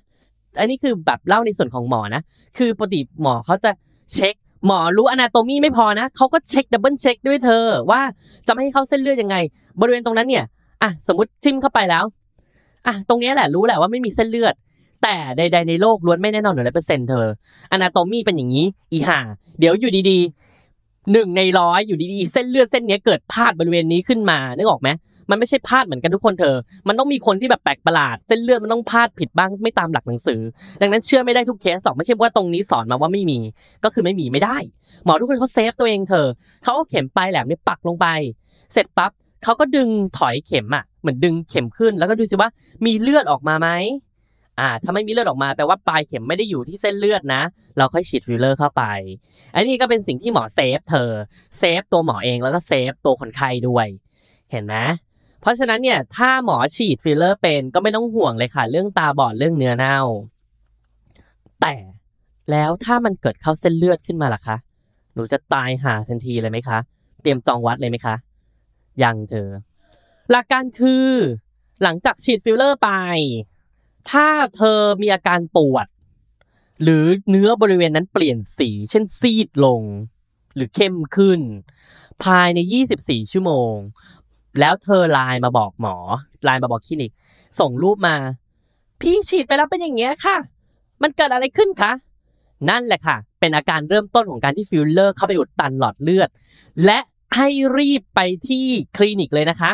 [0.58, 2.22] อันนี้คือแบบเล่าในส่วนของหมอนะ
[2.58, 3.70] คือปกติหมอเขาจะ
[4.14, 4.34] เช็ค
[4.66, 8.00] หมอรู้ anatomy ไม่พอนะเขาก็เช็ค double check ด้วยเธอ ว่า
[8.46, 9.36] จะไม่ให้เข้าเส้นเลือดยังไง
[9.80, 10.44] บริเวณตรงนั้นเนี่ย
[10.82, 12.04] อะสมมติจิ้มเข้าไปแล้ว
[12.86, 14.54] อะตรงนี้แหละรู้แหละว่าไม่มีเส้นเลือด
[15.02, 17.26] แต่ใด ๆ ในโลกล้วนไม่แน่นอนหนึ่งร้อยเปอร์เซ็นต์เธอ
[17.72, 19.18] anatomy เป็นอย่างนี้ อีห่า
[19.58, 20.49] เดี๋ยวอยู่ดีๆ
[21.12, 24.88] หนึ่งในร้อยอยู่ดีๆ เส้นเลือดเส้นนี้เกิดพลาดบริเวณนี้ขึ้นมานึกออกไหม
[25.30, 26.56] มันไม่ใช่พลาดเหมือนกันทุกคนเธอ
[26.88, 30.40] มันต้องมีคนที่แบบแปลกประหลาด เส้นเลือดมันต้องพลาดผิดบ้างไม่ตามหลักหนังสือ
[30.80, 33.38] ดังนั้นเชื่อไม่ได้ทุกเคสหรอกไม่ใช่ว่าตรงนี้สอนมาว่าไม่มี
[33.84, 34.56] ก็คือไม่มีไม่ได้
[35.04, 36.26] หมอทุกคนเขาเซฟตัวเองเธอ
[36.62, 38.06] เขาเอาเข็มปลายแหลมเนี่ยปักลงไป
[38.72, 39.10] เสร็จปั๊บ
[39.44, 42.50] เขาก็ดึงถอยเข็มอะเหมือนดึงเข็มขึ้นแล้วก็ดูสิว่า
[42.84, 43.68] มีเลือดออกมาไหม
[44.60, 47.42] อ่าถ้าไม่มีเลือดออกมาแปลว่าปลายเข็มไม่ได้อยู่ที่เส้นเลือดนะ
[47.78, 48.82] เราค่อยฉีดฟิลเลอร์เข้าไป
[49.54, 51.10] อันนี้ก็เป็นสิ่งที่หมอ save เธอ
[51.58, 53.86] save ตัวหมอเองแล้วก็ save ตัวคนไข้ด้วย
[54.50, 54.74] เห็นไหม
[55.40, 59.98] เพราะฉะนั้นเนี่ยถ้าหมอฉีดฟิลเลอร์เป็นก็ไม่ต้องห่วงเลยค่ะ เรื่องตาบอดเรื่องเนื้อเน่า
[61.60, 61.74] แต่
[62.50, 64.56] แล้วถ้ามันเกิดเข้าเส้นเลือดขึ้นมาล่ะคะ
[65.14, 66.78] หนูจะตายห่าทันทีเลยไหมคะ
[67.22, 68.14] เตรียมจองวัดเลยไหมคะ
[69.02, 69.48] ยังเธอ
[70.30, 71.08] หลักการคือ
[71.82, 72.90] หลังจากฉีดฟิลเลอร์ไป
[74.10, 75.86] ถ้าเธอมีอาการปวด
[76.82, 79.82] หรือเนื้อบริเวณนั้นเปลี่ยนสี เช่นซีดลง
[80.54, 81.40] หรือเข้มขึ้น
[82.24, 82.58] ภายใน
[82.96, 83.74] 24 ชั่วโมง
[84.60, 85.96] แล้วเธอไลน์มาบอกหมอ
[86.44, 87.12] ไลน์มาบอกคลินิก
[87.60, 88.16] ส่งรูปมา
[89.00, 90.36] พี่ฉีดไปแล้วเป็นอย่างเงี้ยค่ะ
[91.02, 91.92] มันเกิดอะไรขึ้นคะ
[92.68, 96.28] นั่นแหละค่ะ เป็นอาการเริ่มต้นของการที่ฟิลเลอร์เข้าไปอุดตันหลอดเลือด
[96.84, 96.98] และ
[97.36, 99.70] ให้รีบไปที่คลินิกเลยนะคะ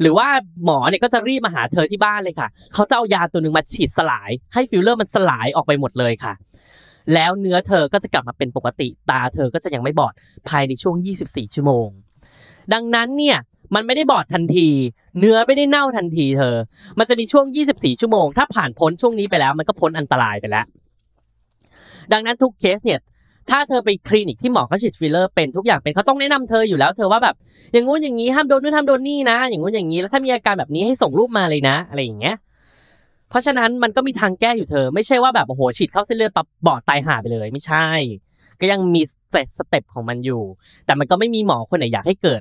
[0.00, 0.28] หรือว่า
[0.64, 6.32] หมอเนี่ยก็จะรีบมาหาเธอที่บ้านเลยค่ะ เขาจะเอายาตัวหนึ่งมาฉีดสลาย ให้ฟิลเลอร์มันสลายออกไปหมดเลยค่ะ
[7.14, 10.14] แล้วเนื้อเธอก็จะกลับมาเป็นปกติ ตาเธอก็จะยังไม่บอด
[10.48, 11.88] ภายในช่วง 24 ชั่วโมง
[12.72, 13.38] ดังนั้นเนี่ย
[13.74, 14.68] มันไม่ได้บอดทันที
[15.18, 16.56] เนื้อไม่ได้เน่าทันทีเธอ
[16.98, 20.64] มันจะมีช่วง 24 ชั่วโมง ถ้าผ่านพ้นช่วงนี้ไปแล้ว มันก็พ้นอันตรายไปแล้ว
[22.12, 23.00] ดังนั้นทุกเคสเนี่ย
[23.50, 27.34] ถ้าเธอไปคลินิกที่หมอเขาฉีดฟิลเลอร์เป็นทุกอย่างเป็นเขาต้องแนะนำเธออยู่แล้ว เธอว่าแบบ
[27.72, 32.36] อย่างงู้นอย่างนี้ห้ามโดนนู่นห้ามโดนนี่นะ อย่างงู้นอย่างนี้แล้วถ้ามีอาการแบบนี้ให้ส่งรูปมาเลยนะ อะไรอย่างเงี้ย
[33.30, 37.86] เพราะฉะนั้นมันก็มีทางแก้อยู่เธอ ไม่ใช่ว่าแบบโอ้โหฉีดเข้าเส้นเลือดปับบอดตายห่าไปเลยไม่ใช่
[38.60, 39.02] ก็ยังมี
[39.58, 40.42] สเต็ปของมันอยู่
[40.86, 42.40] แต่มันก็ไม่มีหมอคนไหนอยากให้เกิด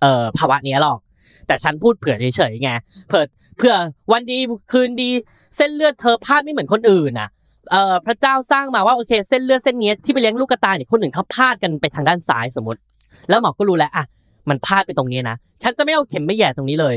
[0.00, 0.98] เอ่อภาวะนี้หรอก
[1.46, 2.70] แต่ฉันพูดเผื่อเฉยๆไง
[3.08, 3.24] เผื่อ
[3.56, 3.74] เผื่อ
[4.12, 4.38] วันดี
[4.72, 5.10] คืนดี
[5.56, 7.28] เส้นเลือดเธอพลาดไม่เหมือนคนอื่นน่ะ
[7.70, 12.80] เอ่อพระเจ้าสร้างมาว่าโอเค เส้นเลือดเส้นนี้ที่ไปเลี้ยงลูกกระตายเนี่ยคนอื่นเขาพลาดกันไปทางด้านซ้ายสมมติ
[13.28, 14.04] แล้วหมอก็รู้แล้วอะ
[14.48, 16.94] มันพลาดไปตรงนี้นะฉันจะไม่เอาเข็มไม่แย่ตรงนี้เลย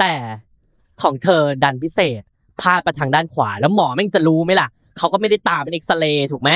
[0.00, 0.12] แต่
[1.02, 2.20] ของเธอดันพิเศษ
[2.60, 6.50] พลาดไปทางด้านขวา แล้วหมอแม่งจะรู้ไหมล่ะเขาก็ไม่ได้ตาเป็นเอ็กซเรย์ถูกไหม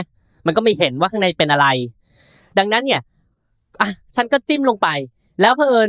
[0.47, 1.67] มันก็ไม่เห็นว่าข้างในเป็นอะไร
[2.59, 3.01] ดังนั้นเนี่ย
[3.81, 4.89] อะฉันก็จิ้มลงไป
[5.41, 5.89] แล้วเพอเอิญ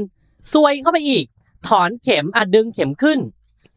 [0.53, 1.25] ซวยเข้าไปอีก
[1.67, 3.19] ถอนเข็มอะดึงเข็มขึ้น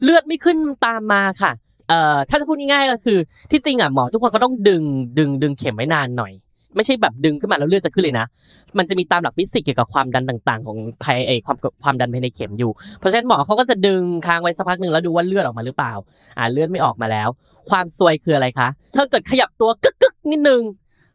[0.02, 1.52] เลือดไม่ขึ้นตามมาค่ะ
[1.92, 3.18] เอ่อถ้าจะพูดง่ายๆก็คือ
[3.50, 4.82] ที่จริงอะหมอทุกคนเขาต้องดึง
[5.18, 6.32] ดึงดึงเข็มไว้นานหน่อย
[6.76, 8.26] ไม่ใช่แบบดึงขึ้นมาแล้วเลือดจะขึ้นเลยนะ
[8.78, 15.92] มันจะมีตามหลักฟิสิกส์เกี่ยวกับความดันต่าง ๆ ของภายไอความความดันภายในเข็มอยู่ เพราะฉะนั้นหมอเขาก็จะดึงค้างไว้สักพักหนึ่งแล้วดูว่าเลือดออกมาหรือเปล่า
[16.38, 17.28] อ่าเลือดไม่ออกมาแล้ว
[17.70, 20.62] ความซวยคืออะไรคะเธอเกิดขยับตัวกึกกึกนิดนึง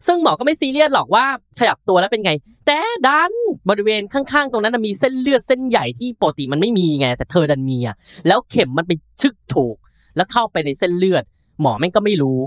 [0.08, 1.26] ซึ่งหมอก็ไม่ซีเรียสหรอกว่า
[1.60, 2.32] ขยับตัวแล้วเป็นไง
[2.66, 3.32] แต่ดัน
[3.70, 7.96] บริเวณข้างๆ ตรงนั้นมีเส้นเลือดเส้นใหญ่ที่ปกติมันไม่มีไง แต่เธอดันมีอะ
[8.28, 9.76] แล้วเข็มมันไปชึกถูก
[10.18, 11.24] แล้วเข้าไปในเส้นเลือด
[11.62, 12.40] หมอแม่งก็ไม่รู้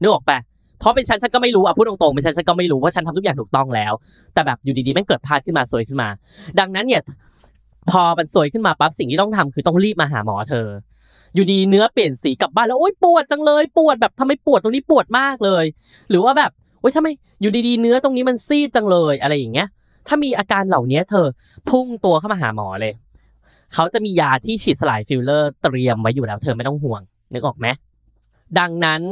[0.00, 0.38] นึกออกปะ
[0.78, 3.92] เพราะเป็นฉันฉันก็ไม่รู้อะพูดตรงๆเป็นฉันฉันก็ไม่รู้ว่าฉันทำทุกอย่างถูกต้องแล้ว
[4.34, 6.08] แต่แบบอยู่ดีๆแม่งเกิดพลาดขึ้นมาซวยขึ้นมา
[6.60, 7.02] ดังนั้นเนี่ย
[7.90, 10.66] พอมันซวยขึ้นมาปั๊บสิ่งที่ต้องทำคือต้องรีบมาหาหมอเธอ
[11.34, 15.64] อยู่ดีเนื้อเปลี่ยนสีกลับบ้านแล้วโอ๊ยปวดจังเลยปวดแบบทำไมปวดตรงนี้ปวดมากเลย
[16.10, 17.08] หรือว่าแบบโอ๊ยทำไม
[17.40, 19.68] อยู่ดีๆเนื้อตรงนี้มันซีดจังเลยอะไรอย่างเงี้ย
[20.08, 21.26] ถ้ามีอาการเหล่านี้เธอ
[21.70, 22.92] พุ่งตัวเข้ามาหาหมอเลย
[23.74, 27.66] เขาจะมียาที่ฉีดสลายฟิลเลอร์เตรียมไว้อยู่แล้วเธอไม่ต้องห่วง นึกออกไหม
[28.58, 29.02] ดังนั้น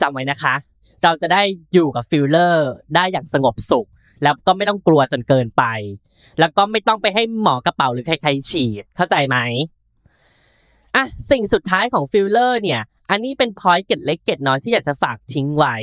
[0.00, 0.54] จำไว้นะคะ
[1.02, 3.86] เราจะได้อยู่กับฟิลเลอร์ได้อย่างสงบสุข
[4.22, 5.64] แล้วก็ไม่ต้องกลัวจนเกินไป
[6.38, 9.36] แล้วก็ไม่ต้องไปให้หมอกระเป๋าหรือใครๆฉีดเข้าใจไหม
[10.96, 15.76] อะสิ่งสุดท้ายของฟิลเลอร์เนี่ย อันนี้เป็น point เกร็ดเล็กเกร็ดน้อยที่อยากจะฝากทิ้งไว้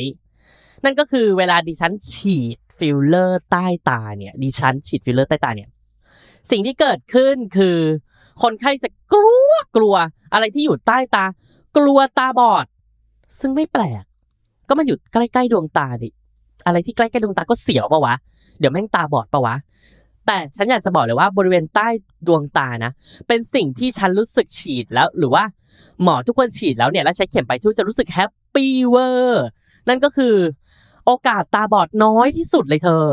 [0.84, 5.70] นั่นก็คือเวลาดิฉันฉีดฟิลเลอร์ใต้ตาเนี่ยดิฉันฉีดฟิลเลอร์ใต้ตาเนี่ย
[6.51, 7.77] สิ่งที่เกิดขึ้นคือ
[8.43, 9.95] คนไข้จะกลัวกลัว
[10.34, 11.25] อะไรที่อยู่ใต้ตา
[11.77, 12.65] กลัวตาบอด
[13.39, 14.03] ซึ่งไม่แปลก
[14.67, 16.10] ก็มันอยู่ใกล้ๆดวงตาดิ
[16.65, 18.15] อะไรที่ใกล้ๆดวงตาก็เสียวปะวะ
[18.60, 19.56] เดี๋ยวแม่งตาบอดปะวะ
[20.27, 21.88] แต่ฉันอยากจะบอกเลยว่าบริเวณใต้
[22.27, 22.91] ดวงตานะ
[23.27, 25.43] เป็นสิ่งที่ฉันรู้สึกฉีดแล้ว หรือว่า
[26.03, 29.45] หมอทุกคนฉีดแล้วเนี่ยแล้วใช้เข็มไปทุกจะรู้สึกแฮปปี้เวอร์
[29.88, 30.36] นั่นก็คือ
[31.06, 33.06] โอกาสตาบอดน้อยที่สุดเลยเธอ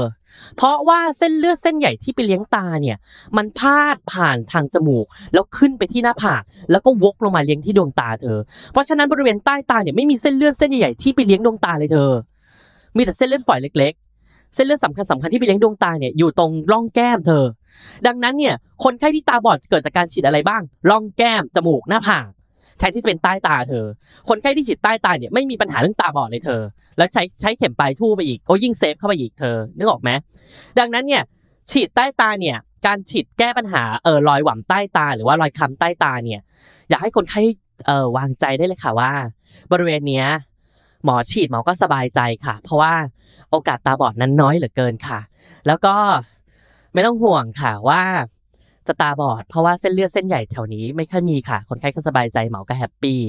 [0.57, 2.97] เพราะว่าเส้นเลือดเส้นใหญ่ที่ไปเลี้ยงตาเนี่ย
[3.37, 8.39] มันพาดผ่านทางจมูก แล้วขึ้นไปที่หน้าผาก แล้วก็วกลงมาเลี้ยงที่ดวงตาเธอ
[8.73, 12.11] เพราะฉะนั้นบริเวณใต้ตาเนี่ยไม่มีเส้นเลือดเส้นใหญ่ที่ไปเลี้ยงดวงตาเลยเธอ
[12.97, 13.93] มีแต่เส้นเลือดฝอยเล็ก
[14.25, 17.45] ๆ เส้นเลือดสำคัญสำคัญที่ไปเลี้ยงดวงตาเนี่ยอยู่ตรงร่องแก้มเธอ
[18.07, 22.29] ดังนั้นเนี่ยคนไข้ที่ตาบอดเกิดจากการฉีดอะไรบ้างร่องแก้มจมูกหน้าผาก
[22.81, 23.87] แทนที่จะเป็นใต้ตาเธอ
[24.29, 26.63] คนไข้ที่ฉีดใต้ตาเนี่ยไม่มีปัญหาเรื่องตาบอดเลยเธอ
[26.99, 30.11] แล้วใช้ใช้เข็มปลายทู่ไปอีกก็ยิ่ง safe เข้าไปอีกเธอนึกออกไหม
[30.79, 31.23] ดังนั้นเนี่ย
[31.73, 36.41] ฉีดใต้ตาเนี่ยการฉีดแก้ปัญหาเออรอยหว่ำใต้ตา หรือว่ารอยคล้ำใต้ตาเนี่ย
[36.89, 37.41] อยากให้คนไข้
[37.87, 39.13] เออวางใจได้เลยค่ะว่า
[39.73, 40.27] บริเวณเนี้ย
[41.05, 42.95] หมอฉีดหมอก็สบายใจค่ะ เพราะว่า
[43.51, 45.21] โอกาสตาบอดนั้นน้อยเหลือเกินค่ะ
[45.67, 45.97] แล้วก็
[46.95, 48.03] ไม่ต้องห่วงค่ะว่า
[48.91, 53.21] จะตาบอด เพราะว่าเส้นเลือดเส้นใหญ่แถวนี้ไม่ค่อยมีค่ะ คนไข้ก็สบายใจหมอก็ happy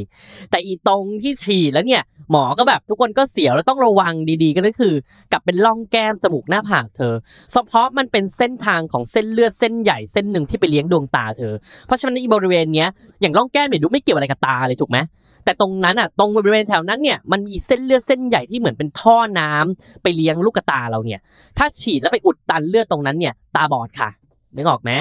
[0.51, 4.93] แต่อีตรงที่ฉีดแล้วเนี่ยหมอก็แบบทุกคนก็เสียวแล้วต้องระวังดีๆก็นั่นคือ
[5.31, 7.13] กลับเป็นร่องแก้มจมูกหน้าผากเธอ
[7.51, 11.53] เฉพาะมันเป็นเส้นทางของเส้นเลือดเส้นใหญ่เส้นหนึ่งที่ไปเลี้ยงดวงตาเธอ
[11.85, 12.89] เพราะฉะนั้นอีบริเวณเนี้ย
[13.21, 14.97] อย่างร่องแก้มเนี่ยดูไม่เกี่ยวอะไรกับตาเลยถูกไหม
[15.45, 21.19] แต่ตรงนั้นอะตรงบริเวณแถวนั้นเนี่ยมันมีเส้นเลือดเส้นใหญ่ที่เหมือนเป็นท่อน้ำไปเลี้ยงลูกตาเราเนี่ย
[21.57, 24.09] ถ้าฉีดแล้วไปอุดตันเลือดตรงนั้นเนี่ย ตาบอดค่ะ
[24.55, 24.91] นึกออกไหม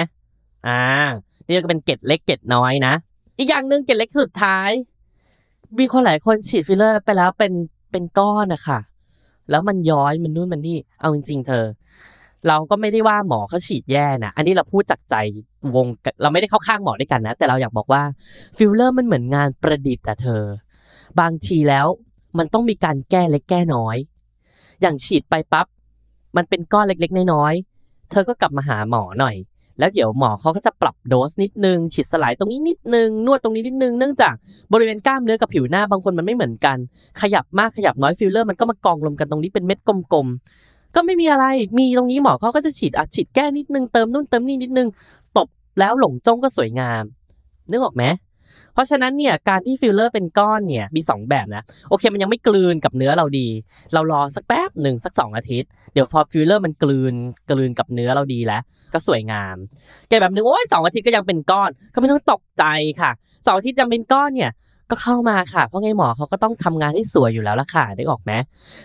[0.67, 0.81] อ่า
[1.47, 2.93] นี่ก็เป็นเกร็ดเล็กเกร็ดน้อยนะ
[3.37, 4.69] อีกอย่างหนึ่งเกร็ดเล็กสุดท้าย
[5.79, 7.53] มีคนหลายคนฉีดฟิลเลอร์ไปแล้วเป็น
[7.91, 8.79] เป็นก้อนนะคะ
[9.49, 11.65] แล้วมันย้อยมันนู่นมันนี่ เอาจริง ๆ เธอ
[12.47, 15.15] เราก็ไม่ได้ว่าหมอเขาฉีดแย่นะ อันนี้เราพูดจากใจ
[15.75, 15.87] วง
[16.21, 18.03] เราไม่ได้เข้าข้างหมอด้วยกันนะ แต่เราอยากบอกว่า
[18.57, 20.43] ฟิลเลอร์มันเหมือนงานประดิษฐ์อะเธอ
[21.19, 21.87] บางทีแล้ว
[22.37, 23.97] มันต้องมีการแก้เล็กแก้น้อย
[24.81, 25.67] อย่างฉีดไปปั๊บ
[26.37, 29.35] มันเป็นก้อนเล็ก ๆ น้อยๆ เธอก็กลับมาหาหมอหน่อย
[29.81, 34.33] แล้วเดี๋ยวหมอเขาก็จะปรับโดสนิดนึง ฉีดสลายตรงนี้นิดนึง นวดตรงนี้นิดนึง เนื่องจาก
[34.73, 36.77] บริเวณกล้ามเนื้อกับผิวหน้าบางคนมันไม่เหมือนกัน
[37.21, 41.45] ขยับมากขยับน้อยฟิลเลอร์มันก็มากองรวมกันตรงนี้เป็นเม็ดกลมๆ ก็ไม่มีอะไร
[41.77, 44.87] มีตรงนี้หมอเขาก็จะฉีดอะฉีดแก้นิดนึง เติมนู่นเติมนี่นิดนึง
[45.37, 45.47] จบ
[45.79, 47.03] แล้วหลงจ้งก็สวยงาม
[47.69, 48.03] นึกออกไหม
[48.73, 53.47] เพราะฉะนั้นเนี่ยการที่ฟิลเลอร์เป็นก้อนเนี่ยมี 2 แบบนะโอเคมันยังไม่กลืนกับเนื้อเราดี
[53.93, 57.13] เรารอสักแป๊บหนึ่งสัก 2 อาทิตย์ เดี๋ยวพอฟิลเลอร์มันกลืน
[57.49, 58.61] กลืนกับเนื้อเราดีแล้ว
[58.93, 59.55] ก็สวยงาม
[60.09, 62.63] อีกแบบหนึ่งโอ้ยสองอาทิตย์ก็ยังเป็นก้อนก็ไม่ต้องตกใจ
[63.01, 63.11] ค่ะ
[63.45, 64.51] สองอาทิตย์ยังเป็นก้อนเนี่ย
[64.93, 68.31] ก็เข้ามาค่ะ เพราะไงหมอเขาก็ต้องทำงานให้สวยอยู่แล้วล่ะค่ะนึกออกไหม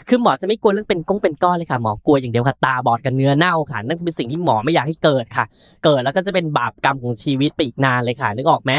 [0.09, 5.45] คือหมอจะไม่กลัวเรื่องเป็นก้งเป็นก้อนเลยค่ะ หมอกลัวอย่างเดียวค่ะ ตาบอดกับเนื้อเน่าค่ะ นั่นเป็นสิ่งที่หมอไม่อยากให้เกิดค่ะ
[5.85, 8.73] เกิดแล้วก็จะเป็นบาปกรรมของชีวิตไปอีกนานเลยค่ะนึกออกไหม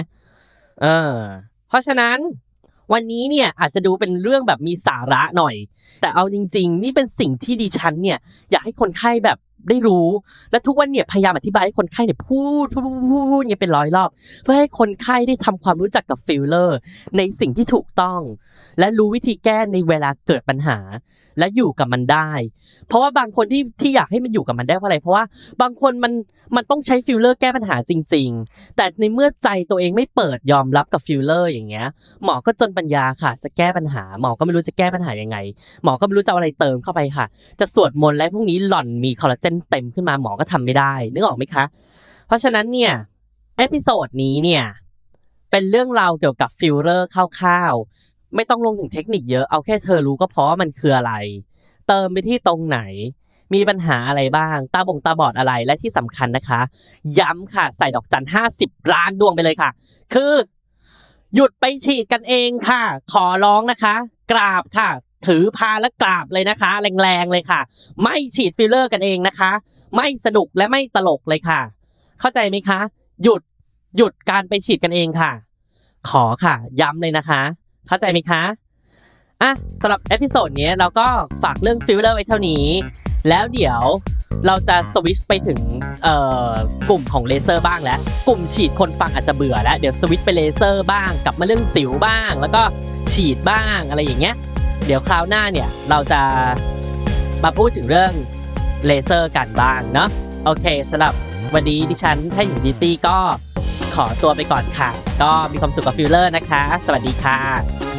[0.82, 1.16] เออ
[1.68, 2.18] เพราะฉะนั้น
[2.94, 5.56] วันนี้เนี่ยอาจจะดูเป็นเรื่องแบบมีสาระหน่อย
[6.02, 8.18] แต่เอาจริง ๆ นี่เป็นสิ่งที่ดิฉันเนี่ย
[8.52, 9.38] อยากให้คนไข้แบบ
[9.70, 10.08] ได้รู้
[10.52, 14.10] และทุกวันเนี่ยพยายามอธิบายให้คนไข้เนี่ยพูดพูดพูดพูดพูดเนี่ยเป็นร้อยรอบ
[14.44, 16.78] เพื่อให้คนไข้ได้ทำความรู้จักกับฟิลเลอร์
[17.18, 18.20] ในสิ่งที่ถูกต้อง
[18.80, 20.78] และรู้วิธีแก้ในเวลาเกิดปัญหา
[21.40, 22.30] และอยู่กับมันได้
[22.88, 25.24] เพราะว่าบางคนที่ที่อยากให้มันอยู่กับมันได้เพราะอะไรเพราะว่า
[25.62, 26.14] บางคนมัน
[26.56, 31.88] มันต้องใช้ฟิลเลอร์แก้ปัญหาจริง ๆ แต่ในเมื่อใจตัวเองไม่เปิดยอมรับกับฟิลเลอร์อย่างเงี้ย
[32.24, 35.38] หมอก็จนปัญญาค่ะ จะแก้ปัญหา หมอก็ไม่รู้จะแก้ปัญหายังไง
[35.84, 37.26] หมอก็ไม่รู้จะอะไรเติมเข้าไปค่ะ
[37.60, 41.64] จะสวดมนต์แล้วพรุ่งนี้หล่อนมีคอลลาเจนเต็มขึ้นมาหมอก็ทำไม่ได้นึกออกไหมคะ
[42.28, 42.94] เพราะฉะนั้นเนี่ย
[43.58, 44.64] episode นี้เนี่ย
[45.52, 47.10] เป็นเรื่องราวเกี่ยวกับฟิลเลอร์
[47.40, 51.14] คร่าวๆ ไม่ต้องลงถึงเทคนิคเยอะเอาแค่เธอรู้ก็พอว่ามันคืออะไร
[51.88, 52.80] เติมไปที่ตรงไหน
[53.54, 56.60] มีปัญหาอะไรบ้าง ตาบงตาบอดอะไรและที่สำคัญนะคะ
[57.20, 59.70] ย้ำค่ะใส่ดอกจันห้าสิบล้านดวงไปเลยค่ะ
[60.14, 60.34] คือ
[61.36, 62.82] หยุดไปฉีดกันเองค่ะ
[63.14, 63.96] ขอร้องนะคะ
[64.32, 64.90] กราบค่ะ
[65.28, 67.62] ถือพานและกราบเลยนะคะ แรงๆเลยค่ะ
[68.04, 69.52] ไม่ฉีดฟิลเลอร์กันเองนะคะ
[69.96, 71.62] ไม่สนุกและไม่ตลกเลยค่ะ
[72.20, 72.80] เข้าใจไหมคะ
[73.24, 73.42] หยุด
[73.98, 75.32] หยุดการไปฉีดกันเองค่ะ
[76.10, 77.42] ขอค่ะ ย้ำเลยนะคะ
[77.88, 78.44] เข้าใจไหมคะ
[79.42, 81.08] อะสำหรับ episode นี้เราก็
[81.44, 82.64] ฝากเรื่องฟิลเลอร์ไว้เท่านี้
[83.30, 83.82] แล้วเดี๋ยว
[84.48, 85.60] เราจะสวิชไปถึง
[86.04, 86.16] เอ่
[86.50, 86.52] อ
[86.90, 92.62] กลุ่มของเลเซอร์บ้างแล้ว กลุ่มฉีดคนฟังอาจจะเบื่อแล้ว เดี๋ยวสวิตช์ไปเลเซอร์บ้าง กลับมาเรื่องสิวบ้าง แล้วก็
[93.14, 94.36] ฉีดบ้างอะไรอย่างเงี้ย
[94.86, 96.22] เดี๋ยวคราวหน้าเนี่ยเราจะ
[97.44, 98.14] มาพูดถึงเรื่อง
[98.86, 100.10] เลเซอร์กันบ้างเนาะ
[100.46, 101.14] โอเคสำหรับ
[101.54, 103.18] วันนี้ดิฉันแพทย์หญิงจีจี้ก็
[103.96, 104.90] ขอตัวไปก่อนค่ะ
[105.22, 107.97] ก็มีความสุขกับฟิลเลอร์นะคะ สวัสดีค่ะ